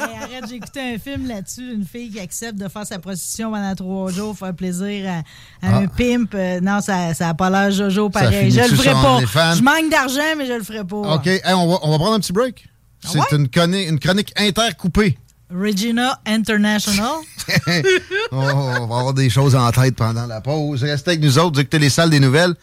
[0.00, 3.74] arrête, j'ai écouté un film là-dessus, une fille qui accepte de faire sa prostitution pendant
[3.74, 5.88] trois jours, faire plaisir à, un ah.
[5.96, 6.34] pimp.
[6.34, 8.50] Euh, non, ça n'a pas l'air Jojo pareil.
[8.50, 9.54] Je le ferai pas.
[9.54, 10.96] Je manque d'argent, mais je le ferai pas.
[10.96, 12.68] OK, on, va, on, va, prendre un petit break.
[13.04, 15.18] Ah C'est une, une chronique intercoupée.
[15.50, 17.16] Regina International.
[18.32, 20.82] on va avoir des choses en tête pendant la pause.
[20.82, 22.54] Restez avec nous autres, écoutez les salles des nouvelles.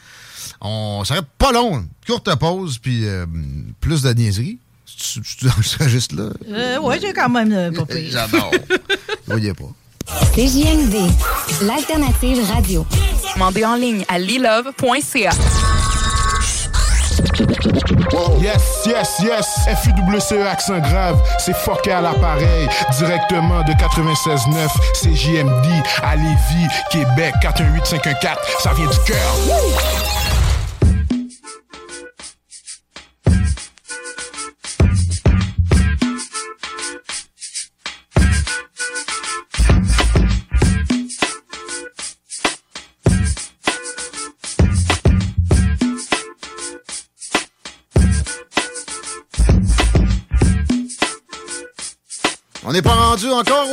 [0.62, 1.86] On s'arrête pas long.
[2.06, 3.26] Courte pause, puis euh,
[3.80, 4.60] plus de niaiserie.
[4.86, 5.22] Tu,
[5.63, 6.30] serais juste là?
[6.50, 8.52] Euh, oui, j'ai quand même euh, pas J'adore.
[8.69, 9.72] Vous voyez pas.
[10.36, 10.95] CJMD,
[11.62, 12.86] l'alternative radio.
[13.36, 15.32] Demandez en ligne à lilove.ca.
[18.41, 19.48] Yes, yes, yes.
[19.84, 21.22] FUWCE accent grave.
[21.38, 22.67] C'est fucké à l'appareil.
[22.98, 24.67] Directement de 96.9.
[24.93, 28.36] CJMD à Lévis, Québec 418-514.
[28.63, 30.38] Ça vient du cœur.
[53.19, 53.67] Rendu encore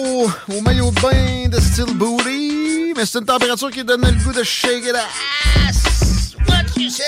[0.49, 4.33] au, maillot de bain de style booty, mais c'est une température qui donne le goût
[4.33, 6.35] de shake it ass.
[6.49, 7.07] What yourself?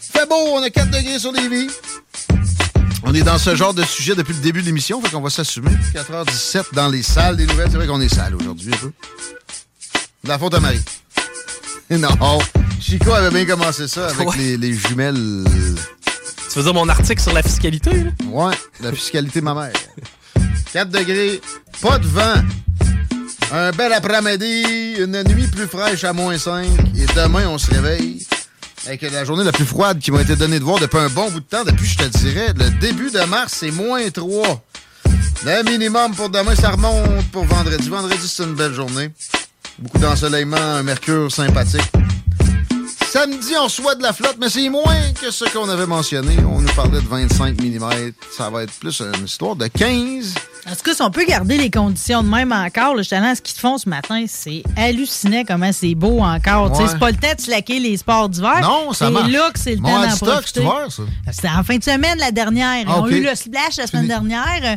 [0.00, 1.70] Fait beau, on a 4 degrés sur les vies.
[3.04, 5.30] On est dans ce genre de sujet depuis le début de l'émission, fait qu'on va
[5.30, 5.70] s'assumer.
[5.94, 7.68] 4h17 dans les salles des nouvelles.
[7.70, 8.92] C'est vrai qu'on est sale aujourd'hui un peu.
[10.24, 10.80] De la faute à Marie.
[11.90, 12.38] Non.
[12.80, 15.42] Chico avait bien commencé ça avec les, les, jumelles.
[16.48, 17.90] Tu veux dire mon article sur la fiscalité?
[17.90, 18.10] Là?
[18.26, 19.72] Ouais, la fiscalité ma mère.
[20.72, 21.40] 4 degrés,
[21.80, 22.42] pas de vent.
[23.52, 26.66] Un bel après-midi, une nuit plus fraîche à moins 5.
[26.96, 28.24] Et demain, on se réveille
[28.86, 31.30] avec la journée la plus froide qui m'a été donnée de voir depuis un bon
[31.30, 34.62] bout de temps, depuis, je te dirais, le début de mars, c'est moins 3.
[35.44, 37.88] Le minimum pour demain, ça remonte pour vendredi.
[37.88, 39.10] Vendredi, c'est une belle journée.
[39.78, 41.90] Beaucoup d'ensoleillement, un mercure sympathique.
[43.10, 46.36] Samedi, on soit de la flotte, mais c'est moins que ce qu'on avait mentionné.
[46.48, 48.12] On nous parlait de 25 mm.
[48.30, 50.32] Ça va être plus une histoire de 15.
[50.68, 53.42] En tout cas, si on peut garder les conditions de même encore, je à ce
[53.42, 56.70] qu'ils te font ce matin, c'est hallucinant comment c'est beau encore.
[56.70, 56.86] Ouais.
[56.86, 58.60] C'est pas le temps de slacker les sports d'hiver.
[58.62, 59.26] Non, ça marche.
[59.26, 60.68] C'est là que c'est le Mon temps d'en profiter.
[61.32, 62.84] C'était en fin de semaine, la dernière.
[62.86, 64.76] Ah, On a eu le splash la semaine dernière.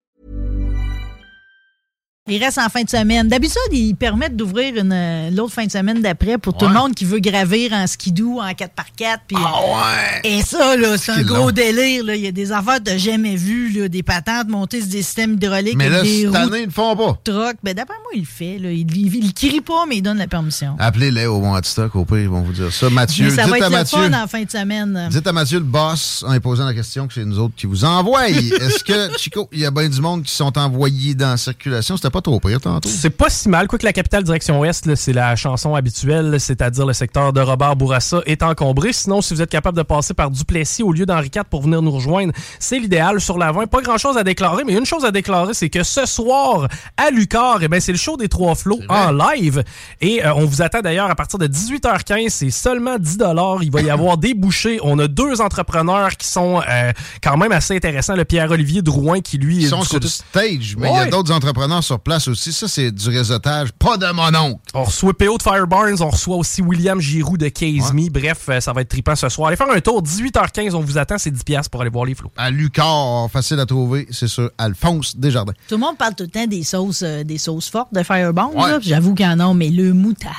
[2.31, 3.27] Il reste en fin de semaine.
[3.27, 6.95] D'habitude, ils permettent d'ouvrir une, euh, l'autre fin de semaine d'après pour tout le monde
[6.95, 9.17] qui veut gravir en skidoo, en 4x4.
[9.27, 10.21] Puis, ouais!
[10.23, 12.05] Et ça, là, c'est un gros délire.
[12.05, 12.15] Là.
[12.15, 15.33] Il y a des affaires que jamais vues, là, des patentes montées sur des systèmes
[15.33, 17.19] hydrauliques Mais là, des cette année, ils le font pas.
[17.23, 17.57] troc.
[17.63, 18.57] Ben, d'après moi, il le fait.
[18.59, 18.71] Là.
[18.71, 20.75] Il, il crie pas, mais il donne la permission.
[20.79, 22.89] Appelez-les au Stock, au pire, ils vont vous dire ça.
[22.89, 23.97] Mathieu, Mais ça dites va à être le Mathieu.
[24.09, 25.07] fun en fin de semaine.
[25.11, 27.65] Dites à Mathieu le boss en lui posant la question que c'est nous autres qui
[27.67, 28.29] vous envoient.
[28.29, 31.97] Est-ce que, Chico, il y a bien du monde qui sont envoyés dans la circulation?
[31.97, 32.89] C'était pas trop pire tantôt.
[32.89, 33.67] C'est pas si mal.
[33.67, 38.21] Quoique la capitale direction ouest, c'est la chanson habituelle, c'est-à-dire le secteur de Robert Bourassa
[38.25, 38.93] est encombré.
[38.93, 41.81] Sinon, si vous êtes capable de passer par Duplessis au lieu d'Henri IV pour venir
[41.81, 43.19] nous rejoindre, c'est l'idéal.
[43.21, 46.67] Sur l'avant, pas grand-chose à déclarer, mais une chose à déclarer, c'est que ce soir,
[46.97, 49.63] à Lucar, eh ben, c'est le show des Trois Flots en live.
[49.99, 52.29] Et euh, on vous attend d'ailleurs à partir de 18h15.
[52.29, 53.17] C'est seulement 10
[53.61, 54.79] Il va y avoir des bouchées.
[54.83, 56.91] On a deux entrepreneurs qui sont euh,
[57.23, 58.15] quand même assez intéressants.
[58.15, 59.57] Le Pierre-Olivier Drouin qui, lui...
[59.57, 62.53] Ils sont sur le stage, mais il y a d'autres entrepreneurs sur place aussi.
[62.53, 63.71] Ça, c'est du réseautage.
[63.73, 64.59] Pas de mon oncle.
[64.73, 68.09] On reçoit PO de Firebarns, on reçoit aussi William Giroux de Case Me.
[68.09, 69.47] Bref, euh, ça va être trippant ce soir.
[69.47, 72.15] Allez faire un tour, 18h15, on vous attend, c'est 10$ piastres pour aller voir les
[72.15, 72.31] flots.
[72.37, 75.53] À Lucar, facile à trouver, c'est sur Alphonse Desjardins.
[75.67, 78.01] Tout le monde parle tout le temps des sauces, euh, des sauces fortes de.
[78.11, 78.71] Ouais.
[78.71, 78.79] là.
[78.81, 80.35] J'avoue qu'il y en a, mais le moutarde.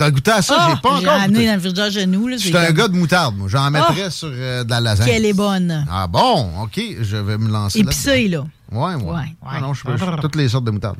[0.00, 0.56] T'as goûté à ça?
[0.58, 1.46] Ah, J'ai pas J'ai encore amené goûté.
[1.46, 2.26] dans le nous.
[2.28, 3.48] là, Je c'est suis un comme- gars de moutarde, moi.
[3.50, 4.10] J'en mettrais Ah!
[4.10, 5.06] sur euh, de la lasagne.
[5.06, 5.86] Qu'elle est bonne.
[5.90, 6.48] Ah bon?
[6.62, 8.44] OK, je vais me lancer là Épicée, là.
[8.72, 9.02] Ouais, ouais.
[9.02, 10.96] Ouais, Ah non, je fais toutes les sortes de moutarde.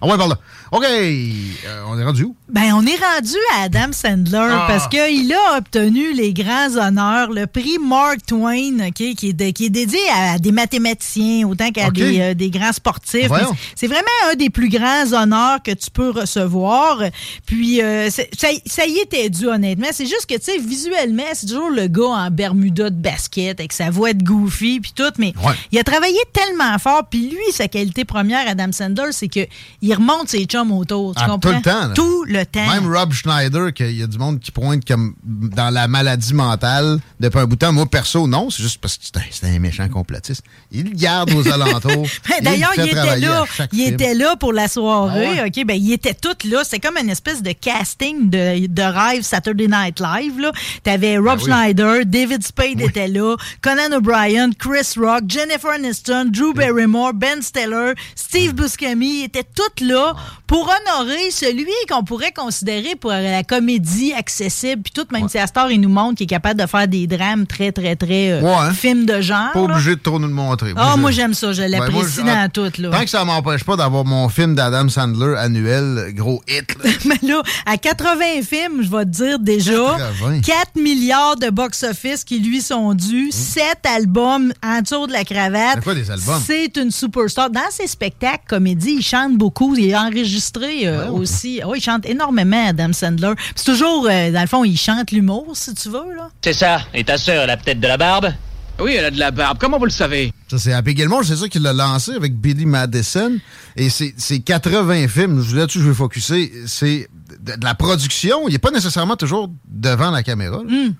[0.00, 0.38] Ah ouais, par là.
[0.70, 2.36] OK, euh, on est rendu où?
[2.50, 4.64] Ben, on est rendu à Adam Sandler Ah.
[4.68, 9.66] parce qu'il a obtenu les grands honneurs, le prix Mark Twain, qui, est de- qui
[9.66, 13.28] est dédié à des mathématiciens autant qu'à des, euh, des grands sportifs.
[13.74, 17.02] C'est vraiment un des plus grands honneurs que tu peux recevoir.
[17.46, 18.22] Puis, euh, ça,
[18.66, 19.88] ça y était dû, honnêtement.
[19.92, 23.72] C'est juste que, tu sais, visuellement, c'est toujours le gars en Bermuda de basket avec
[23.72, 25.54] sa voix de goofy puis tout, mais Ouais.
[25.72, 27.02] il a travaillé tellement fort.
[27.10, 29.40] Puis lui, sa qualité première, Adam Sandler, c'est que
[29.88, 31.14] il remonte ses chums autour.
[31.14, 31.50] Tu Ah, comprends?
[31.50, 31.94] tout le temps, là.
[31.94, 32.66] Tout le temps.
[32.66, 36.98] Même Rob Schneider, qu'il y a du monde qui pointe comme dans la maladie mentale
[37.20, 37.72] depuis un bout de temps.
[37.72, 38.50] Moi, perso, non.
[38.50, 40.42] C'est juste parce que c'est un, c'est un méchant complotiste.
[40.70, 42.06] Il le garde aux alentours.
[42.28, 43.44] Ben, D'ailleurs, le il, était là.
[43.72, 43.94] Il film.
[43.94, 45.38] était là pour la soirée.
[45.38, 45.48] Ah ouais?
[45.58, 46.62] OK, ben, il était tout là.
[46.64, 50.38] C'était comme une espèce de casting de, de rêve Saturday Night Live.
[50.38, 50.52] Là.
[50.82, 51.44] T'avais Rob Ben oui.
[51.44, 57.92] Schneider, David Spade était là, Conan O'Brien, Chris Rock, Jennifer Aniston, Drew Barrymore, Ben Stiller,
[58.14, 60.14] Steve Buscemi étaient tous là
[60.46, 64.82] pour honorer celui qu'on pourrait considérer pour la comédie accessible.
[64.82, 67.46] Puis tout, même si Astor, il nous montre qu'il est capable de faire des drames
[67.46, 68.72] très, très, très euh, Ouais, hein?
[68.72, 69.52] films de genre.
[69.52, 69.64] Pas là.
[69.74, 70.72] obligé de trop nous le montrer.
[70.76, 71.52] Ah, je- moi, j'aime ça.
[71.52, 72.70] Je Ben, l'apprécie dans tout.
[72.80, 72.90] Là.
[72.90, 76.74] Tant que ça m'empêche pas d'avoir mon film d'Adam Sandler annuel, gros hit.
[76.82, 76.90] là.
[77.04, 80.40] Mais là, à 80 films, je vais te dire déjà, 80.
[80.40, 83.64] 4 milliards de box-office qui lui sont dus, 7
[83.94, 85.74] albums en dessous de la cravate.
[85.76, 86.40] C'est quoi des albums?
[86.46, 87.50] C'est une superstar.
[87.50, 89.67] Dans ses spectacles, comédie, il chante beaucoup.
[89.76, 91.18] Il est enregistré euh, Ouais.
[91.20, 91.60] aussi.
[91.66, 93.32] Oui, il chante énormément, Adam Sandler.
[93.54, 96.14] C'est toujours, euh, dans le fond, il chante l'humour, si tu veux.
[96.16, 96.30] Là.
[96.42, 96.80] C'est ça.
[96.94, 98.32] Et ta sœur, elle a peut-être de la barbe?
[98.80, 99.58] Oui, elle a de la barbe.
[99.60, 100.32] Comment vous le savez?
[100.48, 103.32] Ça, c'est Happy Gilmore, c'est ça qu'il l'a lancé avec Billy Madison.
[103.76, 105.42] Et c'est c'est 80 films.
[105.42, 106.52] Je- Là-dessus, je vais focuser.
[106.66, 107.08] C'est
[107.40, 108.46] de, de la production.
[108.46, 110.58] Il n'est pas nécessairement toujours devant la caméra.
[110.64, 110.90] là.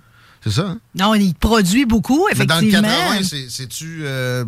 [0.43, 0.79] C'est ça, hein?
[0.97, 2.89] Non, il produit beaucoup, Mais dans le effectivement.
[2.89, 4.01] 80, c'est- c'est-tu.
[4.05, 4.45] euh,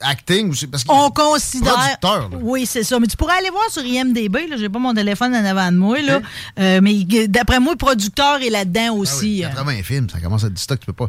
[0.00, 0.84] acting c'est parce.
[0.88, 1.98] On considère.
[2.42, 2.98] Oui, c'est ça.
[3.00, 4.48] Mais tu pourrais aller voir sur IMDB.
[4.48, 6.00] Là, j'ai pas mon téléphone en avant de moi.
[6.00, 6.20] Là.
[6.58, 9.40] Euh, mais d'après moi, le producteur est là-dedans Ah oui, aussi.
[9.42, 11.08] 80 films, ça commence à être du stock, tu peux pas.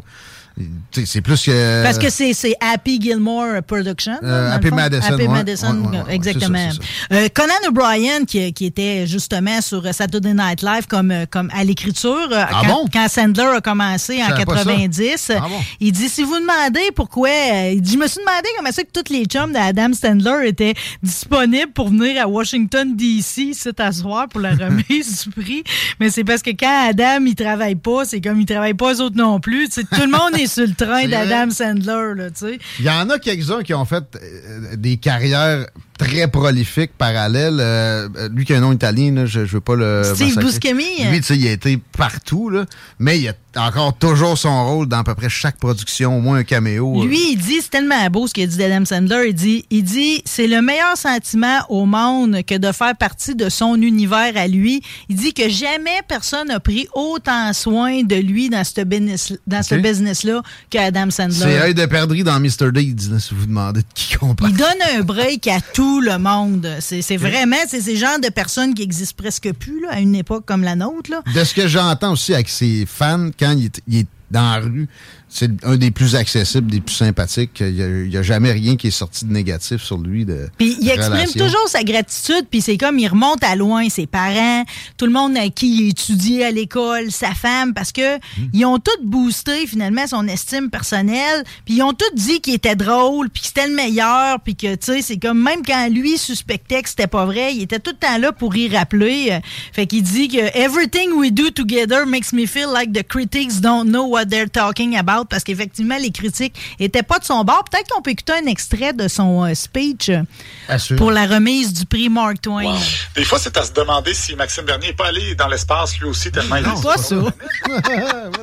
[0.92, 1.82] C'est plus que.
[1.82, 4.16] Parce que c'est c'est Happy Gilmore Production.
[4.22, 4.70] Euh, Happy.
[4.70, 5.28] Madison, Happy ouais.
[5.28, 6.58] Madison, Ouais, ouais, ouais, exactement.
[6.70, 11.10] c'est ça, c'est Euh, Conan O'Brien, qui, qui était justement sur Saturday Night Live comme,
[11.10, 12.84] euh, comme à l'écriture, euh, Ah quand, bon?
[12.92, 14.64] quand Sandler a commencé en Je savais pas ça.
[14.64, 15.60] 90, Ah bon?
[15.80, 18.82] il dit si vous demandez pourquoi, euh, il dit, je me suis demandé comment ça
[18.82, 24.28] que tous les chums d'Adam Sandler étaient disponibles pour venir à Washington DC cet asseoir
[24.28, 25.64] pour la remise du prix,
[26.00, 29.00] mais c'est parce que quand Adam il travaille pas, c'est comme il travaille pas eux
[29.00, 29.66] autres non plus.
[29.68, 32.58] Tu sais, tout le monde est sur le train d'Adam Sandler, là, tu sais.
[32.78, 35.66] Il y en a quelques-uns qui ont fait euh, des carrières
[35.98, 37.58] très prolifiques, parallèles.
[37.60, 40.02] Euh, euh, lui qui a un nom italien, là, je, je veux pas le.
[40.04, 40.72] Steve massacrer.
[40.74, 41.10] Buscemi.
[41.10, 42.64] Lui, tu sais, il a été partout, là,
[42.98, 46.38] mais il a encore toujours son rôle dans à peu près chaque production, au moins
[46.38, 47.02] un caméo.
[47.02, 47.06] euh.
[47.06, 49.24] Lui, il dit, c'est tellement beau ce qu'il a dit d'Adam Sandler.
[49.28, 53.48] Il dit, il dit, c'est le meilleur sentiment au monde que de faire partie de
[53.48, 54.80] son univers à lui.
[55.08, 59.62] Il dit que jamais personne n'a pris autant soin de lui dans ce business, dans
[59.64, 59.82] ce Ok.
[59.82, 61.56] business-là qu'Adam C'est Sandler.
[61.56, 62.70] œil de perdrix dans Mr.
[62.72, 64.52] Deeds, là, si vous demandez de qui qu'on parle.
[64.52, 66.76] Il donne un break à tout le monde.
[66.80, 70.44] C'est vraiment, c'est ces genres de personnes qui existent presque plus là, à une époque
[70.46, 71.10] comme la nôtre.
[71.10, 71.22] Là.
[71.34, 74.58] De ce que j'entends aussi avec ses fans, quand il est, il est dans la
[74.58, 74.88] rue,
[75.28, 77.60] c'est un des plus accessibles, des plus sympathiques.
[77.60, 80.24] Il n'y a, jamais rien qui est sorti de négatif sur lui.
[80.24, 84.06] De Puis il exprime toujours sa gratitude, puis c'est comme il remonte à loin ses
[84.06, 84.64] parents,
[84.96, 88.48] tout le monde à qui il étudiait à l'école, sa femme, parce que Hmm.
[88.52, 92.76] ils ont tous boosté finalement son estime personnelle, puis ils ont tous dit qu'il était
[92.76, 96.18] drôle, puis que c'était le meilleur, puis que tu sais, c'est comme même quand lui
[96.18, 99.38] suspectait que c'était pas vrai, il était tout le temps là pour y rappeler.
[99.72, 103.88] Fait qu'il dit que everything we do together makes me feel like the critics don't
[103.88, 107.64] know what they're talking about, parce qu'effectivement les critiques étaient pas de son bord.
[107.70, 110.10] Peut-être qu'on peut écouter un extrait de son euh, speech.
[110.10, 112.76] euh, pour la remise du prix Mark Twain.
[113.16, 116.06] Des fois, c'est à se demander si Maxime Bernier n'est pas allé dans l'espace lui
[116.08, 117.16] aussi tellement il est Pas ça.
[117.16, 117.32] What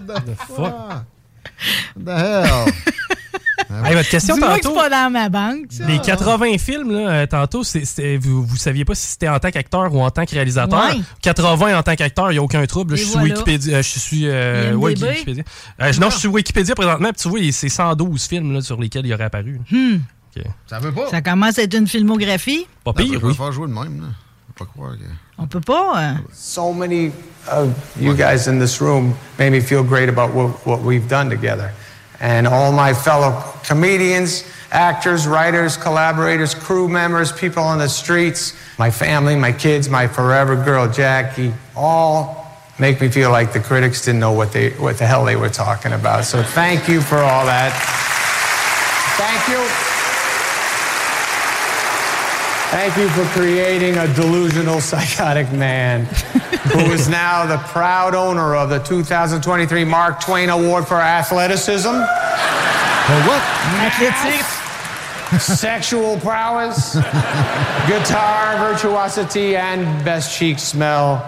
[0.08, 1.04] the fuck?
[1.96, 2.74] What the hell?
[3.86, 4.76] Hey, votre question Dis-moi que tantôt.
[4.76, 5.66] c'est pas dans ma banque.
[5.70, 5.86] ça.
[5.86, 9.40] Les 80 films, là, euh, tantôt, c'est- c'est- vous, vous saviez pas si c'était en
[9.40, 10.80] tant qu'acteur ou en tant que réalisateur?
[10.90, 11.00] Ouais.
[11.22, 12.96] 80 en tant qu'acteur, il n'y a aucun trouble.
[12.98, 13.28] Je suis voilà.
[13.36, 13.78] sur Wikipédia.
[13.78, 15.44] euh, je suis euh, ouais, Wikipédia.
[15.82, 18.62] Euh, je- non, je suis sur Wikipédia présentement, puis tu vois, c'est 112 films là,
[18.62, 19.60] sur lesquels il aurait apparu.
[19.72, 19.98] Hmm.
[20.36, 20.44] Ok.
[20.68, 21.10] Ça veut pas.
[21.10, 22.68] Ça commence à être une filmographie.
[22.84, 23.34] Pas pire, va oui.
[23.34, 24.02] falloir jouer de même.
[24.02, 24.08] Là.
[24.58, 25.04] Pas croire que...
[25.38, 25.94] On peut pas.
[26.02, 27.12] euh, So many
[27.52, 27.68] of
[28.00, 31.72] you guys in this room made me feel great about what, what we've done together.
[32.20, 38.92] And all my fellow comedians, actors, writers, collaborators, crew members, people on the streets, my
[38.92, 42.46] family, my kids, my forever girl, Jackie, all
[42.80, 45.50] make me feel like the critics didn't know what, they, what the hell they were
[45.50, 46.26] talking about.
[46.26, 47.72] So thank you for all that.
[49.18, 49.95] Thank you.
[52.72, 56.06] Thank you for creating a delusional, psychotic man
[56.74, 61.88] who is now the proud owner of the 2023 Mark Twain Award for Athleticism.
[61.88, 63.42] what?
[63.80, 64.55] Athlétique.
[65.40, 66.96] Sexual prowess,
[67.88, 71.22] guitar virtuosity, and best cheek smell.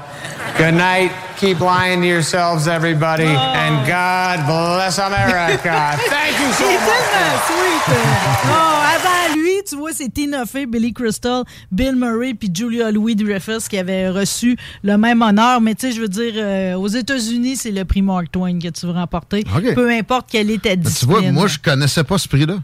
[0.57, 1.11] Good night.
[1.37, 3.25] Keep lying to yourselves, everybody.
[3.27, 5.97] And God bless America.
[6.09, 7.03] Thank you so C'est much.
[7.11, 7.89] tellement sweet.
[7.89, 8.49] euh.
[8.49, 13.67] Oh, avant lui, tu vois, c'est Tina Fey, Billy Crystal, Bill Murray puis Julia Louis-Dreyfus
[13.69, 15.61] qui avaient reçu le même honneur.
[15.61, 18.69] Mais tu sais, je veux dire, euh, aux États-Unis, c'est le prix Mark Twain que
[18.69, 19.43] tu veux remporter.
[19.55, 19.75] OK.
[19.75, 21.19] Peu importe quelle est ta Ben, tu discipline.
[21.19, 22.55] vois, moi, je connaissais pas ce prix-là.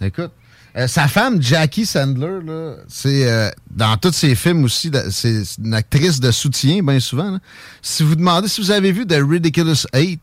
[0.00, 0.30] Écoute.
[0.76, 2.40] euh, sa femme, Jackie Sandler,
[2.88, 7.30] c'est euh, dans tous ses films aussi, c'est une actrice de soutien, bien souvent.
[7.32, 7.38] là.
[7.82, 10.20] Si vous demandez si vous avez vu The Ridiculous Eight,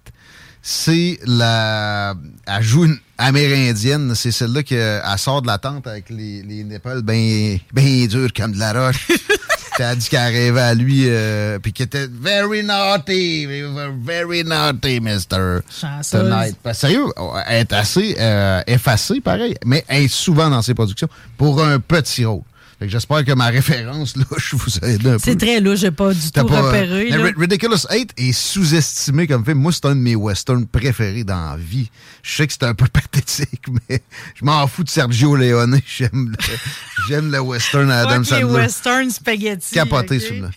[0.62, 2.14] c'est la.
[2.46, 4.14] Elle joue une amérindienne.
[4.14, 8.52] C'est celle-là qui euh, sort de la tente avec les, les bien ben durs comme
[8.52, 9.08] de la roche.
[9.78, 13.48] Dit qu'elle rêvait à lui, euh, puis qu'il était very naughty,
[14.04, 15.60] very naughty, mister.
[15.70, 16.22] Chanceuse.
[16.22, 16.56] Tonight.
[16.64, 17.06] Ben, sérieux,
[17.48, 21.08] elle est assez euh, effacée, pareil, mais elle est souvent dans ses productions
[21.38, 22.44] pour un petit rôle.
[22.88, 25.20] J'espère que ma référence, là, je vous aide un peu.
[25.24, 27.34] C'est très louche, j'ai pas du tout pas, euh, repéré.
[27.38, 29.60] Ridiculous 8 est sous-estimé comme film.
[29.60, 31.90] Moi, c'est un de mes westerns préférés dans la vie.
[32.24, 34.02] Je sais que c'est un peu pathétique, mais
[34.36, 35.80] je m'en fous de Sergio Leone.
[35.86, 36.56] J'aime le,
[37.08, 38.56] j'aime le western à Adam Fuck les Sandler.
[38.56, 39.74] western spaghetti.
[39.74, 40.22] Capoté, ok?
[40.22, 40.50] celui-là.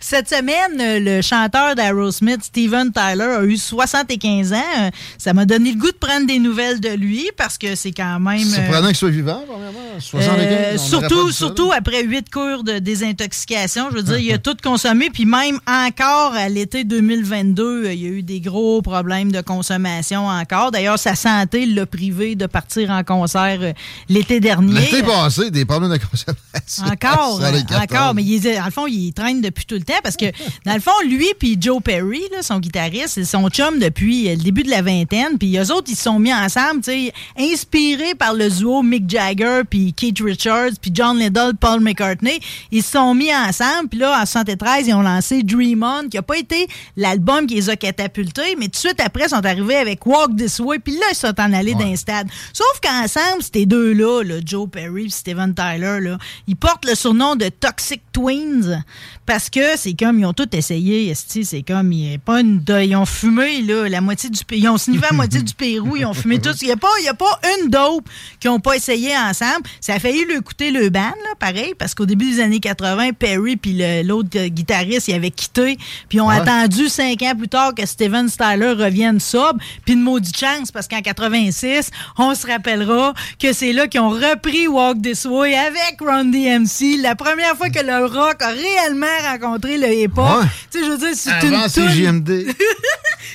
[0.00, 4.90] Cette semaine, le chanteur d'Aerosmith, Steven Tyler, a eu 75 ans.
[5.18, 8.20] Ça m'a donné le goût de prendre des nouvelles de lui parce que c'est quand
[8.20, 8.38] même...
[8.38, 9.80] C'est euh, surprenant qu'il soit vivant, premièrement.
[9.98, 11.30] 75, euh, surtout.
[11.46, 13.88] Surtout après huit cours de désintoxication.
[13.90, 15.10] Je veux dire, il a tout consommé.
[15.10, 19.40] Puis même encore à l'été 2022, euh, il y a eu des gros problèmes de
[19.40, 20.70] consommation encore.
[20.70, 23.72] D'ailleurs, sa santé l'a privé de partir en concert euh,
[24.08, 24.80] l'été dernier.
[24.80, 26.84] L'été passé, des problèmes de consommation.
[26.86, 27.82] Encore, euh, 14.
[27.82, 30.26] encore, mais il est- dans le fond, il traîne depuis tout le temps parce que,
[30.66, 34.42] dans le fond, lui puis Joe Perry, là, son guitariste, c'est son chum depuis le
[34.42, 35.38] début de la vingtaine.
[35.38, 39.08] Puis eux autres, ils se sont mis ensemble, tu sais, inspirés par le duo Mick
[39.08, 41.20] Jagger puis Keith Richards puis John
[41.60, 42.40] Paul McCartney.
[42.70, 43.88] Ils se sont mis ensemble.
[43.88, 46.66] Puis là, en 73, ils ont lancé Dream On, qui a pas été
[46.96, 50.36] l'album qui les a catapultés, mais tout de suite après, ils sont arrivés avec Walk
[50.36, 50.78] This Way.
[50.80, 52.28] Puis là, ils sont en allés d'un stade.
[52.52, 57.36] Sauf qu'ensemble, ces deux-là, là, Joe Perry et Steven Tyler, là, ils portent le surnom
[57.36, 58.82] de Toxic Twins
[59.26, 62.62] parce que c'est comme, ils ont tout essayé, c'est comme, il y a pas une,
[62.82, 65.96] ils ont fumé, là, la moitié du pays, ils ont sniffé la moitié du Pérou,
[65.96, 68.06] ils ont fumé tout, il n'y a, pas- y a pas une dope
[68.38, 69.62] qu'ils n'ont pas essayé ensemble.
[69.80, 73.10] Ça a failli lui coûter le ban, là, pareil, parce qu'au début des années 80,
[73.18, 75.76] Perry puis l'autre guitariste, ils avaient quitté,
[76.08, 76.36] puis ont Ouais.
[76.36, 80.86] attendu cinq ans plus tard que Steven Styler revienne sobre, puis une maudite chance, parce
[80.88, 85.96] qu'en 86, on se rappellera que c'est là qu'ils ont repris Walk This Way avec
[86.00, 90.24] Ron DMC, la première fois que le rock a réellement rencontré le hip-hop.
[90.42, 90.46] Ouais.
[90.70, 91.50] Tu sais, je veux dire, c'est une
[92.24, 92.54] toune-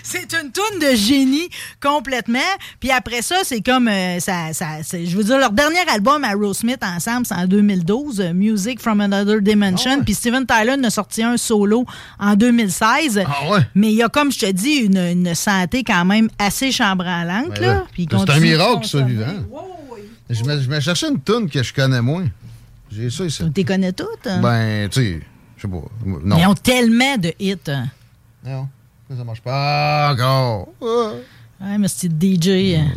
[0.04, 1.50] c'est une toune de génie
[1.82, 2.40] complètement.
[2.80, 6.32] Puis après ça, c'est comme euh, ça, ça je veux dire leur dernier album à
[6.54, 7.46] Smith ensemble, c'est en
[7.76, 10.04] 2012, euh, Music from Another Dimension.
[10.04, 11.86] Puis Steven Tyler a sorti un solo
[12.20, 13.24] en 2016.
[13.26, 13.60] Ah ouais?
[13.76, 17.60] Mais il y a comme je te dis une, une santé quand même assez chambranlante
[17.60, 17.84] Ben là.
[17.96, 19.06] C'est un miracle consommer.
[19.14, 19.34] vivant.
[20.30, 22.28] Je me, je me cherchais une toune que je connais moins.
[22.92, 23.44] J'ai ça ici.
[23.54, 24.26] Tu connais toutes.
[24.26, 24.40] hein?
[24.42, 25.22] Ben, tu sais,
[25.58, 25.78] je sais pas.
[26.06, 26.36] Non.
[26.36, 27.56] Mais ils ont tellement de hits.
[27.68, 27.88] hein.
[28.46, 28.68] Non.
[29.16, 30.70] Ça marche pas encore.
[30.82, 31.12] Ah.
[31.62, 32.76] Ouais, mais c'est DJ.
[32.78, 32.88] hein?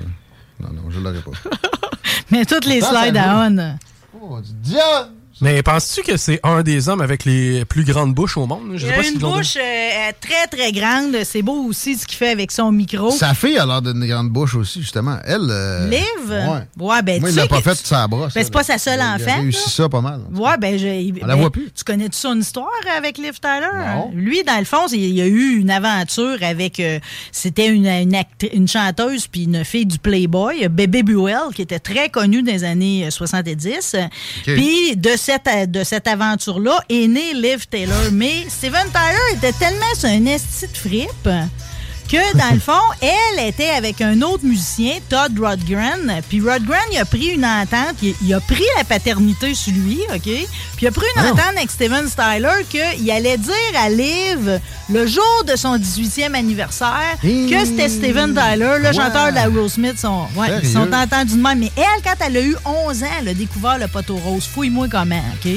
[0.60, 1.30] Non, non, je l'aurais pas.
[2.30, 3.76] Mais toutes les slides ça à on.
[4.20, 5.21] Oh, du diable!
[5.42, 8.74] Mais penses-tu que c'est un des hommes avec les plus grandes bouches au monde?
[8.76, 11.16] Je Il sais a pas une bouche euh, très, très grande.
[11.24, 13.10] C'est beau aussi ce qu'il fait avec son micro.
[13.10, 15.18] Sa fille a l'air d'une grande bouche aussi, justement.
[15.24, 15.48] Elle.
[15.50, 16.00] euh, Liv?
[16.30, 16.86] Ouais.
[16.86, 18.34] Ouais, ben, Moi, tu il l'a pas fait sa brosse.
[18.34, 20.20] Ben, c'est pas sa seule Il a enfant, réussi ça pas mal.
[20.32, 20.86] Ouais, ben, je,
[21.22, 21.72] On la ben, voit plus.
[21.76, 23.66] Tu connais-tu son histoire avec Liv Tyler?
[23.96, 24.12] Non.
[24.14, 26.78] Lui, dans le fond, il y a eu une aventure avec.
[26.78, 27.00] euh,
[27.32, 27.86] C'était une,
[28.52, 32.62] une, chanteuse puis une fille du Playboy, Bébé Buell, qui était très connue dans les
[32.62, 33.96] années euh, 70.
[34.44, 38.10] Puis de cette, euh, de cette aventure-là est née Liv Taylor.
[38.12, 41.28] Mais Steven Tyler était tellement sur un esti de fripe
[42.12, 46.20] que, dans le fond, elle était avec un autre musicien, Todd Rodgren.
[46.28, 49.98] Puis Rodgren, il a pris une entente, il, il a pris la paternité sur lui,
[50.14, 50.20] OK?
[50.20, 50.46] Puis
[50.82, 54.60] il a pris une entente avec Steven Styler qu'il allait dire à Liv,
[54.90, 59.98] le jour de son 18e anniversaire, que c'était Steven Tyler, le chanteur d'Aerosmith.
[59.98, 61.60] Sont, ouais, ils sont entendus de même.
[61.60, 64.44] Mais elle, quand elle a eu 11 ans, elle a découvert le poteau rose.
[64.44, 65.50] Fouille-moi comment, OK?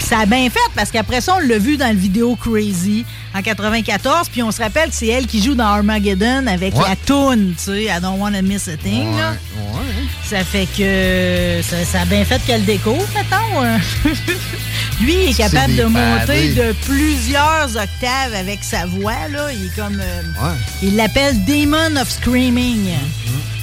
[0.00, 3.04] Puis ça a bien fait parce qu'après ça, on l'a vu dans le vidéo Crazy
[3.34, 4.30] en 94.
[4.30, 6.84] Puis on se rappelle que c'est elle qui joue dans Armageddon avec Ouais.
[6.88, 9.14] la toune, tu sais, I don't wanna miss a thing.
[9.14, 9.32] là.
[9.58, 9.80] Ouais.
[10.24, 13.62] Ça fait que ça, ça a bien fait qu'elle découvre, mettons.
[13.62, 13.76] euh.
[15.02, 19.28] Lui, il est capable de monter de plusieurs octaves avec sa voix.
[19.30, 19.52] Là.
[19.52, 20.00] Il est comme.
[20.00, 22.88] euh, il l'appelle Demon of Screaming.
[22.88, 23.59] A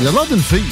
[0.00, 0.64] il a l'air d'une fille.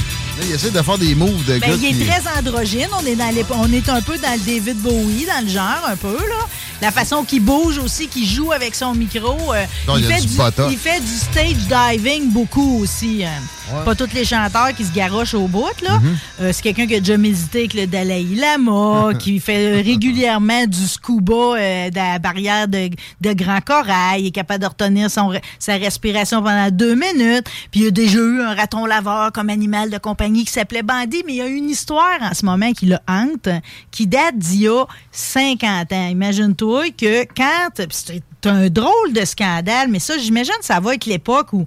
[0.43, 2.89] Il essaie de faire des moves de Ben, gars il est qui- très androgyne.
[2.99, 5.83] On est, dans les- on est un peu dans le David Bowie, dans le genre,
[5.87, 6.17] un peu.
[6.17, 6.47] là.
[6.83, 9.53] La façon qu'il bouge aussi, qu'il joue avec son micro.
[9.53, 10.73] euh, Non, il fait du botox.
[10.73, 13.23] il fait du stage diving beaucoup aussi.
[13.25, 13.29] hein.
[13.73, 13.85] Ouais.
[13.85, 15.69] Pas tous les chanteurs qui se garochent au bout.
[15.83, 15.99] là.
[16.01, 16.17] Mhm.
[16.41, 20.89] Euh, c'est quelqu'un qui a déjà médité avec le Dalai Lama, qui fait régulièrement du
[20.89, 22.89] scuba euh, dans la barrière de,
[23.21, 27.47] de Grand Corail, il est capable de retenir son, sa respiration pendant deux minutes.
[27.71, 31.23] Puis il a déjà eu un raton laveur comme animal de compagnie qui s'appelait Bandy,
[31.27, 33.49] mais il y a une histoire en ce moment qui le hante,
[33.93, 36.09] qui date d'il y a 50 ans.
[36.09, 37.69] Imagine-toi que quand...
[37.91, 41.67] C'est un drôle de scandale, mais ça, j'imagine que ça va être l'époque où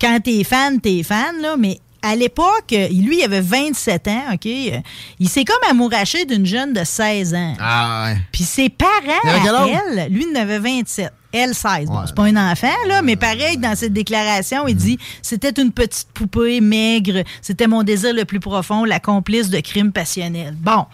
[0.00, 4.44] quand t'es fan, t'es fan, là, mais à l'époque, lui, il avait 27 ans, OK?
[4.44, 7.54] Il s'est comme amouraché d'une jeune de 16 ans.
[7.60, 8.18] Ah, ouais.
[8.32, 8.88] Puis ses parents,
[9.24, 11.12] à elle, lui, il en avait 27.
[11.32, 11.86] L16.
[11.86, 15.72] Bon, c'est pas un enfant, là, mais pareil, dans cette déclaration, il dit C'était une
[15.72, 20.54] petite poupée maigre, c'était mon désir le plus profond, la complice de crimes passionnels.
[20.60, 20.86] Bon.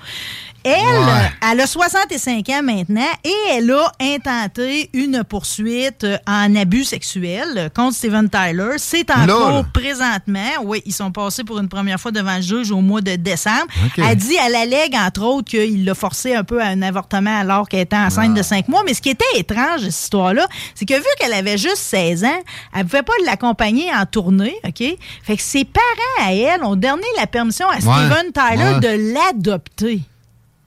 [0.65, 1.31] Elle, Ouais.
[1.53, 7.95] elle a 65 ans maintenant et elle a intenté une poursuite en abus sexuel contre
[7.95, 8.73] Steven Tyler.
[8.77, 10.51] C'est en cours présentement.
[10.65, 13.67] Oui, ils sont passés pour une première fois devant le juge au mois de décembre.
[13.87, 14.05] OK.
[14.05, 17.69] Elle dit, elle allègue, entre autres, qu'il l'a forcé un peu à un avortement alors
[17.69, 18.83] qu'elle était enceinte de cinq mois.
[18.85, 22.43] Mais ce qui était étrange, cette histoire-là, c'est que vu qu'elle avait juste 16 ans,
[22.75, 24.83] elle pouvait pas l'accompagner en tournée, OK?
[25.23, 28.81] Fait que ses parents, à elle, ont donné la permission à Steven Tyler Ouais.
[28.81, 30.01] de l'adopter.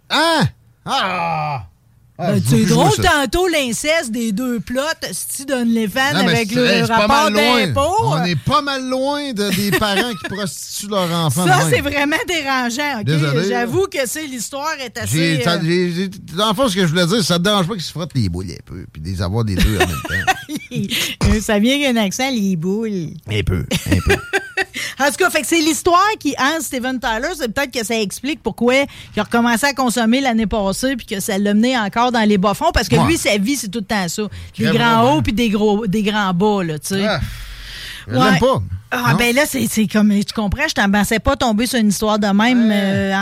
[0.10, 0.42] Hein?
[0.86, 1.64] Ah!
[2.24, 6.52] Ah, Ben, c'est drôle, tantôt, l'inceste des deux plots, si donne les fans Non, avec
[6.54, 7.96] le hey, rapport d'impôt.
[8.04, 11.48] On est pas mal loin de, des parents qui prostituent leurs enfants.
[11.48, 13.06] Ça, c'est vraiment dérangeant, OK?
[13.06, 15.42] Désolé, J'avoue que c'est l'histoire est assez...
[15.46, 17.92] Euh, dans le fond, ce que je voulais dire, ça te dérange pas qu'ils se
[17.92, 20.02] frottent les boules un peu, puis des avoir des deux en même
[21.28, 21.42] temps.
[21.42, 23.14] ça vient qu'un accent, les boules.
[23.28, 24.16] Un peu, un peu.
[25.00, 27.30] En tout cas, fait que c'est l'histoire qui hante Steven Tyler.
[27.38, 28.76] C'est peut-être que ça explique pourquoi
[29.16, 32.38] il a recommencé à consommer l'année passée puis que ça l'a mené encore dans les
[32.38, 32.72] bas-fonds.
[32.74, 33.08] Parce que Ouais.
[33.08, 34.24] lui, sa vie, c'est tout le temps ça.
[34.58, 37.06] Des grands hauts puis des, gros, des grands bas, là, tu sais.
[37.06, 37.20] Ah,
[38.20, 38.32] Ouais.
[38.32, 38.62] l'aime pas.
[38.94, 39.18] Ah, Non?
[39.20, 42.20] ben là, c'est c'est comme, tu comprends, je t'en pensais pas tomber sur une histoire
[42.20, 43.14] de même euh,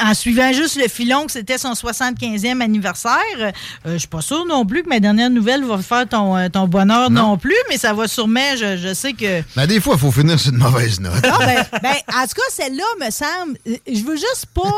[0.00, 3.12] en suivant juste le filon que c'était son 75e anniversaire.
[3.38, 3.52] Euh,
[3.86, 6.66] je suis pas sûre non plus que ma dernière nouvelle va faire ton, euh, ton
[6.66, 7.36] bonheur non.
[7.38, 9.42] plus, mais ça va sûrement, je, je sais que...
[9.54, 11.24] Ben, des fois, il faut finir sur une mauvaise note.
[11.24, 13.56] Non, ben, ben, en tout cas, celle-là me semble.
[13.68, 14.72] euh, Je veux juste pas.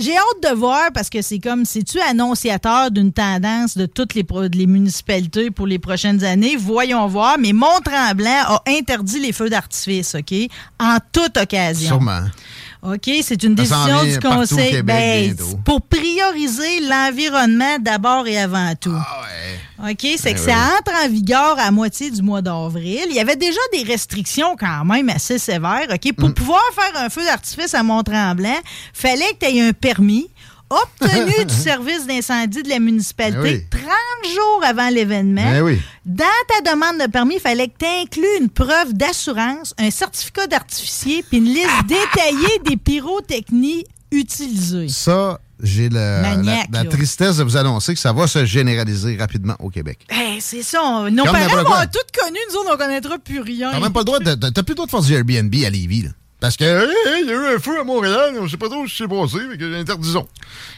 [0.00, 1.64] J'ai hâte de voir parce que c'est comme.
[1.64, 6.56] C'est-tu annonciateur d'une tendance de toutes les, pro- les municipalités pour les prochaines années?
[6.56, 7.36] Voyons voir.
[7.38, 10.34] Mais Mont-Tremblant a interdit les feux d'artifice, OK?
[10.80, 11.88] En toute occasion.
[11.88, 12.20] Sûrement.
[12.82, 14.70] OK, c'est une décision du Conseil.
[14.72, 18.94] Québec Ben, pour prioriser l'environnement d'abord et avant tout.
[19.78, 20.46] OK, c'est Ben que oui.
[20.46, 23.06] ça entre en vigueur à moitié du mois d'avril.
[23.10, 25.86] Il y avait déjà des restrictions quand même assez sévères.
[25.92, 26.34] OK, pour Mm.
[26.34, 28.58] pouvoir faire un feu d'artifice à Mont-Tremblant,
[28.92, 30.28] fallait que tu aies un permis
[30.70, 33.80] obtenu du service d'incendie de la municipalité Ben oui.
[34.22, 35.42] 30 jours avant l'événement.
[35.42, 35.80] Ben oui.
[36.06, 40.46] Dans ta demande de permis, il fallait que tu inclues une preuve d'assurance, un certificat
[40.46, 44.88] d'artificier, puis une liste détaillée des pyrotechnies utilisées.
[44.88, 50.00] Ça, j'ai la, tristesse de vous annoncer que ça va se généraliser rapidement au Québec.
[50.08, 50.82] Hey, c'est ça.
[50.82, 51.86] on- Nos parents quoi.
[51.86, 53.70] tout connu, nous autres, on connaîtra plus rien.
[53.72, 54.34] T'as même pas le droit de.
[54.34, 56.10] T'as plus le droit de faire du Airbnb à Lévis, là.
[56.44, 58.86] Parce que, hey, il y a eu un feu à Montréal, on sait pas trop
[58.86, 60.28] ce qui s'est passé, mais que interdisons.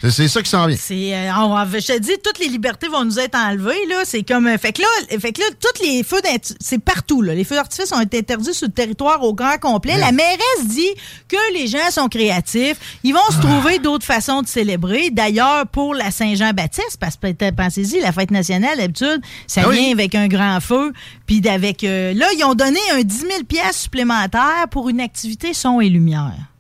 [0.01, 0.77] C'est- ça qui s'en vient.
[0.77, 3.85] Euh, on je te dis, toutes les libertés vont nous être enlevées.
[3.89, 4.03] Là.
[4.05, 7.21] C'est comme, euh, fait que là, fait que là, tous les feux d'artifice, c'est partout.
[7.21, 7.35] Là.
[7.35, 9.97] Les feux d'artifice ont été interdits sur le territoire au grand complet.
[9.99, 10.95] La mairesse dit
[11.29, 12.77] que les gens sont créatifs.
[13.03, 15.11] Ils vont se trouver d'autres façons de célébrer.
[15.11, 19.81] D'ailleurs, pour la Saint-Jean-Baptiste, parce que pensez-y, la fête nationale, d'habitude, ça Ah oui.
[19.81, 20.93] vient avec un grand feu.
[21.27, 25.53] Puis d'avec, euh, là, ils ont donné un 10 000 pièces supplémentaires pour une activité
[25.55, 26.51] son et lumière.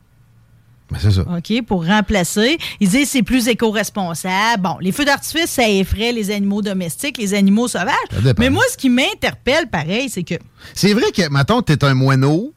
[0.91, 1.23] Ben, c'est ça.
[1.23, 2.59] OK, pour remplacer.
[2.81, 4.62] Ils disent c'est plus éco-responsable.
[4.62, 7.95] Bon, les feux d'artifice, ça effraie les animaux domestiques, les animaux sauvages.
[8.39, 10.37] Mais moi, ce qui m'interpelle, pareil, c'est que.
[10.75, 12.55] C'est vrai que, mettons, t'es un moineau,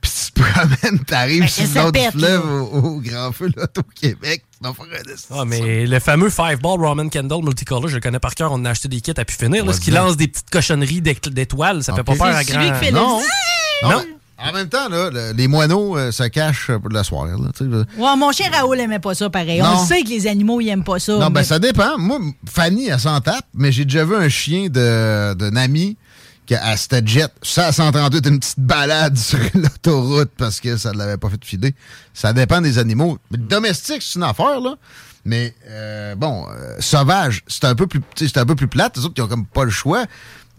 [0.00, 3.66] puis tu te promènes, t'arrives Ben, sur le du fleuve au, au grand feu, là,
[3.76, 4.44] au Québec.
[5.30, 8.50] Ah, mais le fameux Five Ball Roman Candle Multicolor, je le connais par cœur.
[8.52, 9.64] On en a acheté des kits à pu finir.
[9.64, 12.60] Là, ce qui lance des petites cochonneries d'é- d'étoiles, ça fait pas peur à grand.
[12.92, 13.20] Non.
[13.20, 13.26] zzz.
[13.84, 14.02] Non.
[14.40, 17.26] En même temps, là, le- les moineaux euh, se cachent pour le soir.
[17.26, 17.36] Là.
[17.96, 19.60] Ouais, mon chien Raoul aimait pas ça, pareil.
[19.60, 19.78] Non.
[19.80, 21.12] On sait que les animaux, ils aiment pas ça.
[21.14, 21.98] Non, ben mais- ça dépend.
[21.98, 25.96] Moi, Fanny, elle s'en tape, mais j'ai déjà vu un chien de- d'un ami
[26.48, 27.30] qui a c'était jet.
[27.42, 31.44] Ça, à 138, une petite balade sur l'autoroute parce que ça ne l'avait pas fait
[31.44, 31.74] filer.
[32.14, 33.18] Ça dépend des animaux.
[33.30, 34.76] Mais domestique, c'est une affaire, là.
[35.26, 38.96] Mais euh, bon, euh, sauvage, c'est un peu plus c'est un peu plus plate.
[38.96, 40.06] Les autres, ils ont comme pas le choix.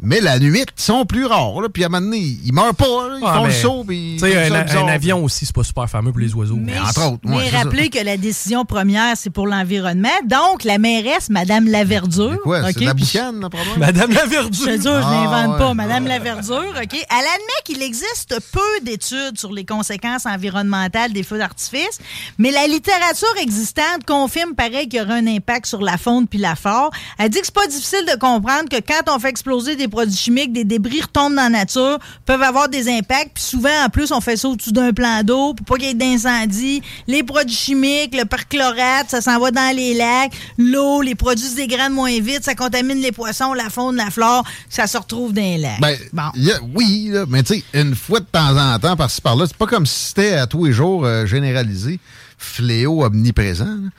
[0.02, 1.62] Mais la nuit, ils sont plus rares.
[1.62, 1.68] Là.
[1.70, 2.86] Puis à un moment donné, ils meurent pas.
[3.10, 3.18] là.
[3.20, 3.84] Ils Ah, font le saut.
[3.86, 6.56] Puis ils un, avion aussi, c'est pas super fameux pour les oiseaux.
[6.58, 10.08] Mais, entre autres, ouais, mais rappelez que la décision première, c'est pour l'environnement.
[10.26, 12.38] Donc, la mairesse, Madame Laverdure.
[12.44, 13.78] Quoi, c'est la boucane, le problème?
[13.78, 14.66] Madame la Je verdure.
[14.66, 15.58] te jure, je Ah, ouais.
[15.58, 15.74] pas.
[15.74, 16.94] Madame Laverdure, OK?
[16.94, 22.00] Elle admet qu'il existe peu d'études sur les conséquences environnementales des feux d'artifice,
[22.38, 26.40] mais la littérature existante confirme pareil qu'il y aura un impact sur la faune puis
[26.40, 26.92] la flore.
[27.18, 30.16] Elle dit que c'est pas difficile de comprendre que quand on fait exploser des produits
[30.16, 34.12] chimiques, des débris retombent dans la nature, peuvent avoir des impacts, puis souvent, en plus,
[34.12, 36.82] on fait ça au-dessus d'un plan d'eau pour pas qu'il y ait d'incendie.
[37.08, 40.32] Les produits chimiques, le perchlorate, ça s'en va dans les lacs.
[40.58, 44.44] L'eau, les produits se dégradent moins vite, ça contamine les poissons, la faune, la flore,
[44.70, 45.82] ça se retrouve dans les lacs.
[45.82, 46.22] Ben, bon.
[46.24, 49.58] a- oui, là, mais tu sais, une fois de temps en temps, par-ci par-là, c'est
[49.58, 52.00] pas comme si c'était à tous les jours euh, généralisé,
[52.38, 53.66] fléau omniprésent.
[53.66, 53.90] là.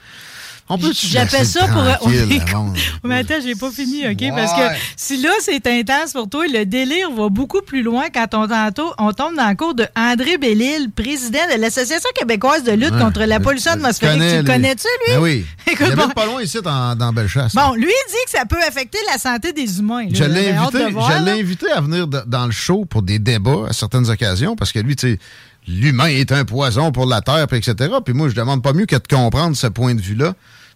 [0.93, 1.83] J'appelle ça pour.
[3.03, 4.17] Mais attends, j'ai pas fini, OK?
[4.21, 4.29] Ouais.
[4.35, 8.27] Parce que si là, c'est intense pour toi, le délire va beaucoup plus loin quand
[8.33, 12.71] on, tantôt- on tombe dans le cours de André Bellil, président de l'Association québécoise de
[12.71, 12.99] lutte Ouais.
[13.01, 14.21] contre la pollution atmosphérique.
[14.21, 14.45] Tu le lui.
[14.45, 15.13] connais-tu, lui?
[15.15, 15.45] Ben oui.
[15.67, 16.03] Écoute, il bon.
[16.03, 17.53] habite pas loin ici, dans, dans Bellechasse.
[17.55, 20.03] Bon, lui, il dit que ça peut affecter la santé des humains.
[20.03, 20.09] là.
[20.13, 23.67] Je l'ai invité, voir, je invité à venir de- dans le show pour des débats
[23.69, 25.19] à certaines occasions parce que lui, tu sais,
[25.67, 27.75] l'humain est un poison pour la Terre, puis etc.
[28.03, 30.33] Puis moi, je demande pas mieux que de comprendre ce point de vue-là.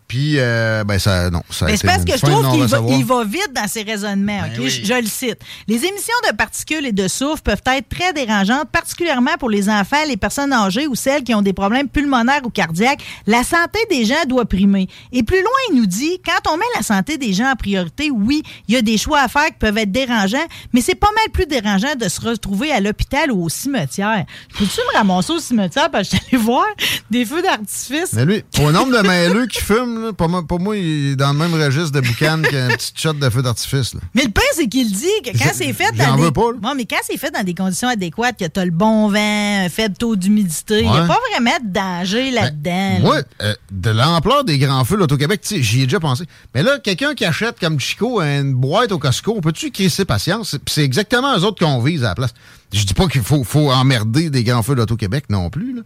[0.08, 2.94] Puis, euh, ben, ça, non, ça Mais c'est parce que je trouve qu'il va, non-recevoir.
[3.00, 4.40] il va vite dans ses raisonnements.
[4.42, 4.60] ok?
[4.60, 4.70] oui.
[4.70, 5.40] je, je le cite.
[5.68, 10.04] Les émissions de particules et de soufre peuvent être très dérangeantes, particulièrement pour les enfants,
[10.08, 13.04] les personnes âgées ou celles qui ont des problèmes pulmonaires ou cardiaques.
[13.26, 14.88] La santé des gens doit primer.
[15.12, 18.12] Et plus loin, il nous dit, quand on met la santé des gens en priorité,
[18.12, 21.12] oui, il y a des choix à faire qui peuvent être dérangeants, mais c'est pas
[21.16, 24.26] mal plus dérangeant de se retrouver à l'hôpital ou au cimetière.
[24.58, 26.66] Peux-tu me ramasser au cimetière parce que je suis allé voir
[27.10, 28.14] des feux d'artifice?
[28.14, 31.16] Mais lui, au nombre de mêleux qui fument, là, pour, moi, pour moi, il est
[31.16, 33.94] dans le même registre de boucan qu'un petit shot de feu d'artifice.
[33.94, 34.00] là.
[34.14, 36.32] Mais le pire, c'est qu'il dit que quand c'est fait j'en dans veux des...
[36.34, 36.58] pas, là.
[36.62, 39.64] Bon, mais quand c'est fait dans des conditions adéquates, que tu as le bon vent,
[39.66, 41.08] un faible taux d'humidité, il n'y a Ouais.
[41.08, 43.00] pas vraiment de danger là-dedans.
[43.02, 43.24] Moi, là.
[43.42, 46.26] euh, de l'ampleur des grands feux là, au Québec, tu sais, j'y ai déjà pensé.
[46.54, 50.52] Mais là, quelqu'un qui achète comme Chico une boîte au Costco, on peut-tu crisser patience?
[50.52, 52.34] C'est- Puis c'est exactement eux autres qu'on vise à la place.
[52.74, 55.76] Je dis pas qu'il faut, faut emmerder des grands feux d'Auto-Québec non plus.
[55.76, 55.82] là.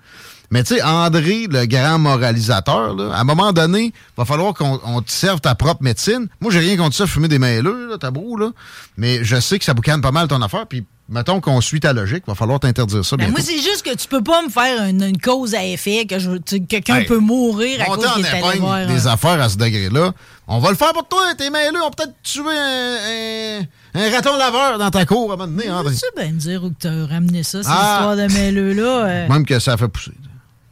[0.52, 4.80] Mais tu sais, André, le grand moralisateur, là, à un moment donné, va falloir qu'on
[4.84, 6.28] on te serve ta propre médecine.
[6.42, 8.50] Moi, j'ai rien contre ça, fumer des mêleux, là, tabou, là.
[8.98, 10.66] Mais je sais que ça boucane pas mal ton affaire.
[10.68, 13.40] Puis mettons qu'on suit ta logique, va falloir t'interdire ça Ben, bientôt.
[13.42, 16.38] moi, c'est juste que tu peux pas me faire une, une cause à effet, que
[16.40, 18.88] tu- quelqu'un Hey, peut mourir à cause qu'il est allé épingle voir.
[18.88, 20.14] des un- affaires à ce degré-là.
[20.48, 21.78] On va le faire pour toi, tes mêleux.
[21.82, 25.52] On va peut-être tuer un, un- un raton laveur dans ta cour à un moment
[25.52, 25.94] donné, André.
[25.96, 27.94] Tu bien me dire où que t'as ramené ça, cette Ah.
[27.98, 29.06] histoire de mêleux-là.
[29.06, 29.28] euh?
[29.30, 30.12] Même que ça fait pousser.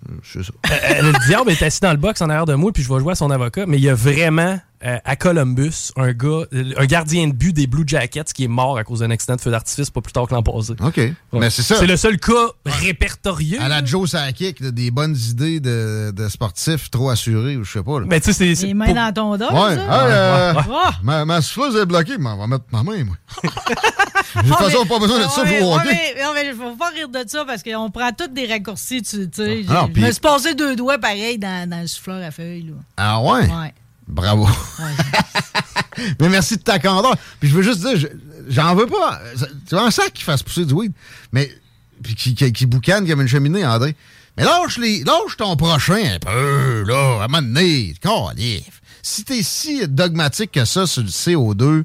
[0.09, 0.51] Euh, C'est ça.
[0.71, 2.99] Euh, le diable est assis dans le box en arrière de moi, puis je vais
[2.99, 6.73] jouer à son avocat, mais il y a vraiment euh, à Columbus un gars, euh,
[6.77, 9.41] un gardien de but des Blue Jackets qui est mort à cause d'un accident de
[9.41, 10.73] feu d'artifice pas plus tard que l'an passé.
[10.79, 11.01] OK.
[11.33, 11.77] Mais c'est ça.
[11.77, 13.57] C'est le seul cas répertorié.
[13.57, 17.83] À la Joe Sakic, des bonnes idées de, de sportifs trop assurés, ou je sais
[17.83, 17.99] pas.
[17.99, 18.05] là.
[18.07, 18.67] Mais tu sais, c'est- c'est.
[18.67, 19.45] Les mains pour- dans ton dos.
[19.51, 19.81] Ouais, ça?
[20.05, 20.53] hey, euh,
[21.03, 23.15] ma, ma souffleuse est bloquée, mais on va mettre ma main, moi.
[24.35, 25.87] De toute façon, pas besoin de ça pour hockey.
[26.15, 29.27] mais, non, mais faut pas rire de ça parce qu'on prend tous des raccourcis, tu
[29.33, 29.65] sais.
[29.69, 32.63] Ah, Je me suis passé deux doigts pareil dans, dans le souffleur à feuilles.
[32.63, 32.73] Là.
[32.97, 33.41] Ah ouais?
[33.47, 33.73] Ouais.
[34.07, 34.47] Bravo.
[36.19, 37.15] Mais merci de ta candeur.
[37.39, 38.07] Puis je veux juste dire, je-
[38.49, 39.19] j'en veux pas.
[39.67, 40.93] Tu vois un sac qui fasse pousser du weed,
[41.31, 41.51] mais
[42.03, 43.95] puis qui, qui, qui boucane comme une cheminée, André.
[44.37, 47.95] Mais lâche, les, lâche ton prochain un peu, là, à un moment donné.
[48.01, 48.81] Calif.
[49.01, 51.83] Si t'es si dogmatique que ça sur le CO2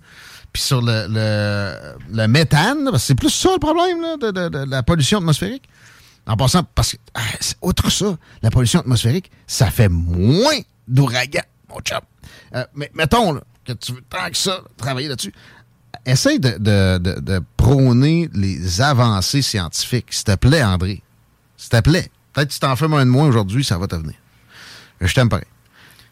[0.53, 4.31] puis sur le, le, le méthane, parce que c'est plus ça le problème là, de,
[4.31, 5.65] de- de la pollution atmosphérique.
[6.27, 7.21] En passant, parce que, ah,
[7.63, 11.99] outre ça, la pollution atmosphérique, ça fait moins d'ouragans, mon chum.
[12.55, 15.33] Euh, mais mettons là, que tu veux tant que ça travailler là-dessus.
[16.07, 21.03] Essaye de, de- prôner les avancées scientifiques, s'il te plaît, André.
[21.57, 22.11] S'il te plaît.
[22.33, 24.15] Peut-être que tu t'en fais moins de moins aujourd'hui, ça va te venir.
[25.01, 25.47] Je t'aime pareil.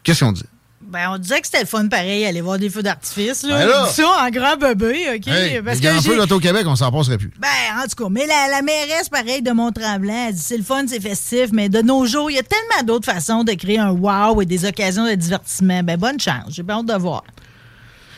[0.03, 0.43] Qu'est-ce qu'on dit?
[0.91, 3.43] Ben, on disait que c'était le fun pareil, aller voir des feux d'artifice.
[3.43, 3.57] Là.
[3.59, 3.83] Ben là!
[3.85, 5.27] Je dis ça en grand bébé, OK?
[5.27, 7.31] Hey, Parce que feux j'ai- l'Auto-Québec, on s'en passerait plus.
[7.39, 7.47] Ben,
[7.81, 10.83] en tout cas, mais la, la mairesse, pareil, de Mont-Tremblant, elle dit c'est le fun,
[10.87, 13.91] c'est festif, mais de nos jours, il y a tellement d'autres façons de créer un
[13.91, 15.81] wow et des occasions de divertissement.
[15.83, 16.49] Ben, bonne chance.
[16.49, 17.23] J'ai bien hâte de voir.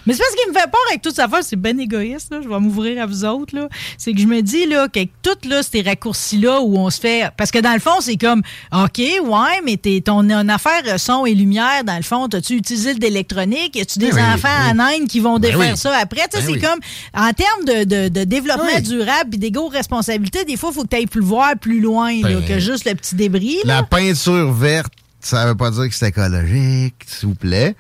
[0.06, 2.40] Mais c'est parce qu'il me fait peur avec toute sa affaire, c'est ben égoïste, là.
[2.44, 3.70] Je vais m'ouvrir à vous autres, là.
[3.98, 7.30] C'est que je me dis, là, que tout, là, ces raccourcis-là où on se fait.
[7.38, 8.42] Parce que dans le fond, c'est comme,
[8.74, 12.94] OK, ouais, mais t'es, ton une affaire son et lumière, dans le fond, t'as-tu utilisé
[12.94, 13.76] de l'électronique?
[13.76, 14.72] Y a-tu des Ben oui, enfants oui.
[14.72, 16.28] en Inde qui vont Ben défaire ça après?
[16.32, 16.60] Tu sais, Ben c'est oui.
[16.62, 16.80] comme,
[17.14, 20.90] en termes de, de- de développement durable puis d'égaux responsabilités, des fois, il faut que
[20.90, 23.58] tu ailles plus voir plus loin là, Ben, que juste le petit débris.
[23.66, 24.92] La peinture verte,
[25.22, 27.76] ça veut pas dire que c'est écologique, s'il vous plaît.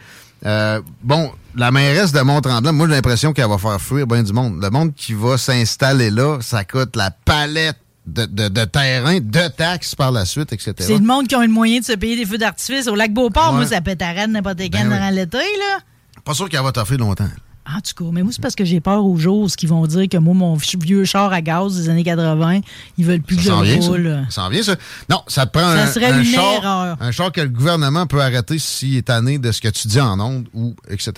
[0.46, 4.34] Euh, bon, la mairesse de Mont-Tremblant, moi, j'ai l'impression qu'elle va faire fuir bien du
[4.34, 4.62] monde.
[4.62, 9.48] Le monde qui va s'installer là, ça coûte la palette de, de, de terrain, de
[9.48, 10.74] taxes par la suite, etc.
[10.80, 13.14] C'est le monde qui a le moyen de se payer des feux d'artifice au lac
[13.14, 13.52] Beauport.
[13.52, 13.60] Ouais.
[13.60, 14.96] Moi, ça pète à n'importe quand Ben oui.
[14.96, 15.80] durant l'été, là.
[16.26, 17.30] Pas sûr qu'elle va t'offrir longtemps.
[17.66, 20.10] En tout cas, mais moi, c'est parce que j'ai peur aux jours qui vont dire
[20.10, 22.60] que moi, mon vieux char à gaz des années 80,
[22.98, 24.26] ils veulent plus que je Ça s'en vient, roule.
[24.28, 24.32] ça.
[24.36, 24.76] Ça s'en vient, ça.
[25.10, 26.98] Non, ça te prend Ça un, serait un une char, erreur.
[27.00, 30.02] un char que le gouvernement peut arrêter s'il est tanné de ce que tu dis
[30.02, 31.14] en ondes ou etc.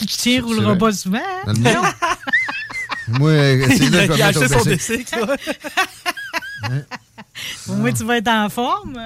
[0.00, 1.18] Le tien roulera pas souvent.
[1.46, 1.52] hein?
[1.52, 1.82] Le mien?
[3.06, 3.30] Moi,
[3.76, 5.20] c'est là que je vais Il a mettre
[7.68, 7.72] au.
[7.72, 8.98] Au moins, tu vas être en forme.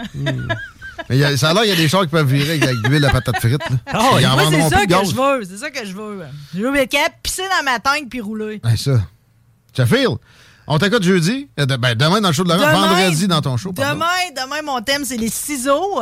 [1.09, 2.53] Mais il y a- ça a l'air qu'il y a des chars qui peuvent virer
[2.63, 3.61] avec de l'huile à patate frite.
[3.93, 4.21] Moi,
[4.51, 5.45] c'est ça que je veux.
[5.45, 6.21] C'est ça que je veux.
[6.55, 8.61] Je veux capable de pisser dans ma tank puis rouler.
[8.65, 9.01] Ouais, ça.
[9.77, 10.17] Sheffield,
[10.67, 11.49] on t'écoute jeudi.
[11.57, 13.73] Ben, demain dans le show de Demain- vendredi dans ton show.
[13.73, 13.95] pardon.
[13.95, 14.07] Demain,
[14.45, 16.01] demain, mon thème, c'est les ciseaux.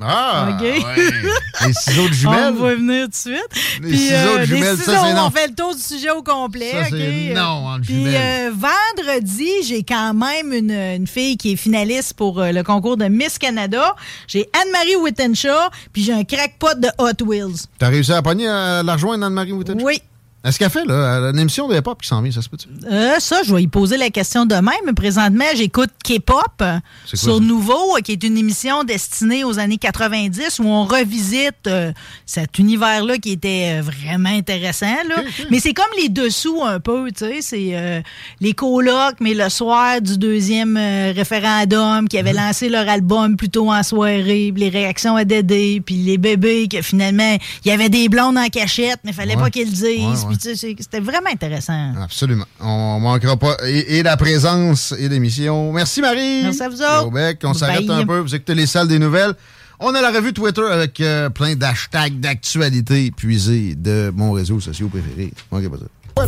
[0.00, 0.60] Euh, Ah, OK?
[0.62, 0.82] ouais.
[1.66, 2.54] Les ciseaux de jumelles.
[2.58, 3.80] On va venir tout de suite.
[3.82, 5.26] Les ciseaux de jumelles, les ça, ciseaux, c'est non.
[5.26, 6.72] on fait le tour du sujet au complet.
[6.72, 7.36] Ça, c'est OK?
[7.36, 8.14] non, entre Puis jumelles.
[8.16, 8.50] euh,
[8.96, 13.06] vendredi, j'ai quand même une, une fille qui est finaliste pour euh, le concours de
[13.06, 13.94] Miss Canada.
[14.26, 17.66] J'ai Anne-Marie Wittenshaw, puis j'ai un crackpot de Hot Wheels.
[17.78, 19.80] T'as réussi à pogner euh, la rejoindre Anne-Marie Wittensch?
[19.82, 20.00] Oui.
[20.44, 21.30] Est-ce qu'elle fait, là?
[21.30, 22.68] Une émission de hip-hop qui s'en vient, ça se peut-tu?
[22.92, 26.62] Euh, ça, je vais y poser la question demain, mais présentement, j'écoute K-pop
[27.12, 27.40] sur?
[27.40, 31.92] Nouveau, qui est une émission destinée aux années 90 où on revisite euh,
[32.26, 34.94] cet univers-là qui était euh, vraiment intéressant.
[35.08, 35.22] Là.
[35.50, 37.38] Mais c'est comme les dessous un peu, tu sais.
[37.40, 38.02] C'est euh,
[38.40, 42.38] les colocs, mais le soir du deuxième référendum qui avait Mhm.
[42.46, 46.82] lancé leur album plutôt en soirée, puis les réactions à Dédé, puis les bébés que
[46.82, 49.42] finalement, il y avait des blondes en cachette, mais fallait Ouais.
[49.42, 49.82] pas qu'ils le disent.
[49.84, 50.33] Ouais, ouais.
[50.38, 51.92] C'était vraiment intéressant.
[52.02, 52.44] Absolument.
[52.60, 53.56] On manquera pas.
[53.66, 55.72] Et, et la présence et l'émission.
[55.72, 56.42] Merci, Marie.
[56.42, 57.06] Merci à vous autres.
[57.06, 58.18] Au bec, on s'arrête un peu.
[58.18, 59.34] Vous écoutez les salles des nouvelles.
[59.80, 64.88] On a la revue Twitter avec euh, plein d'hashtags d'actualité puisés de mon réseau social
[64.88, 65.32] préféré.
[65.50, 66.26] Manquez pas ça.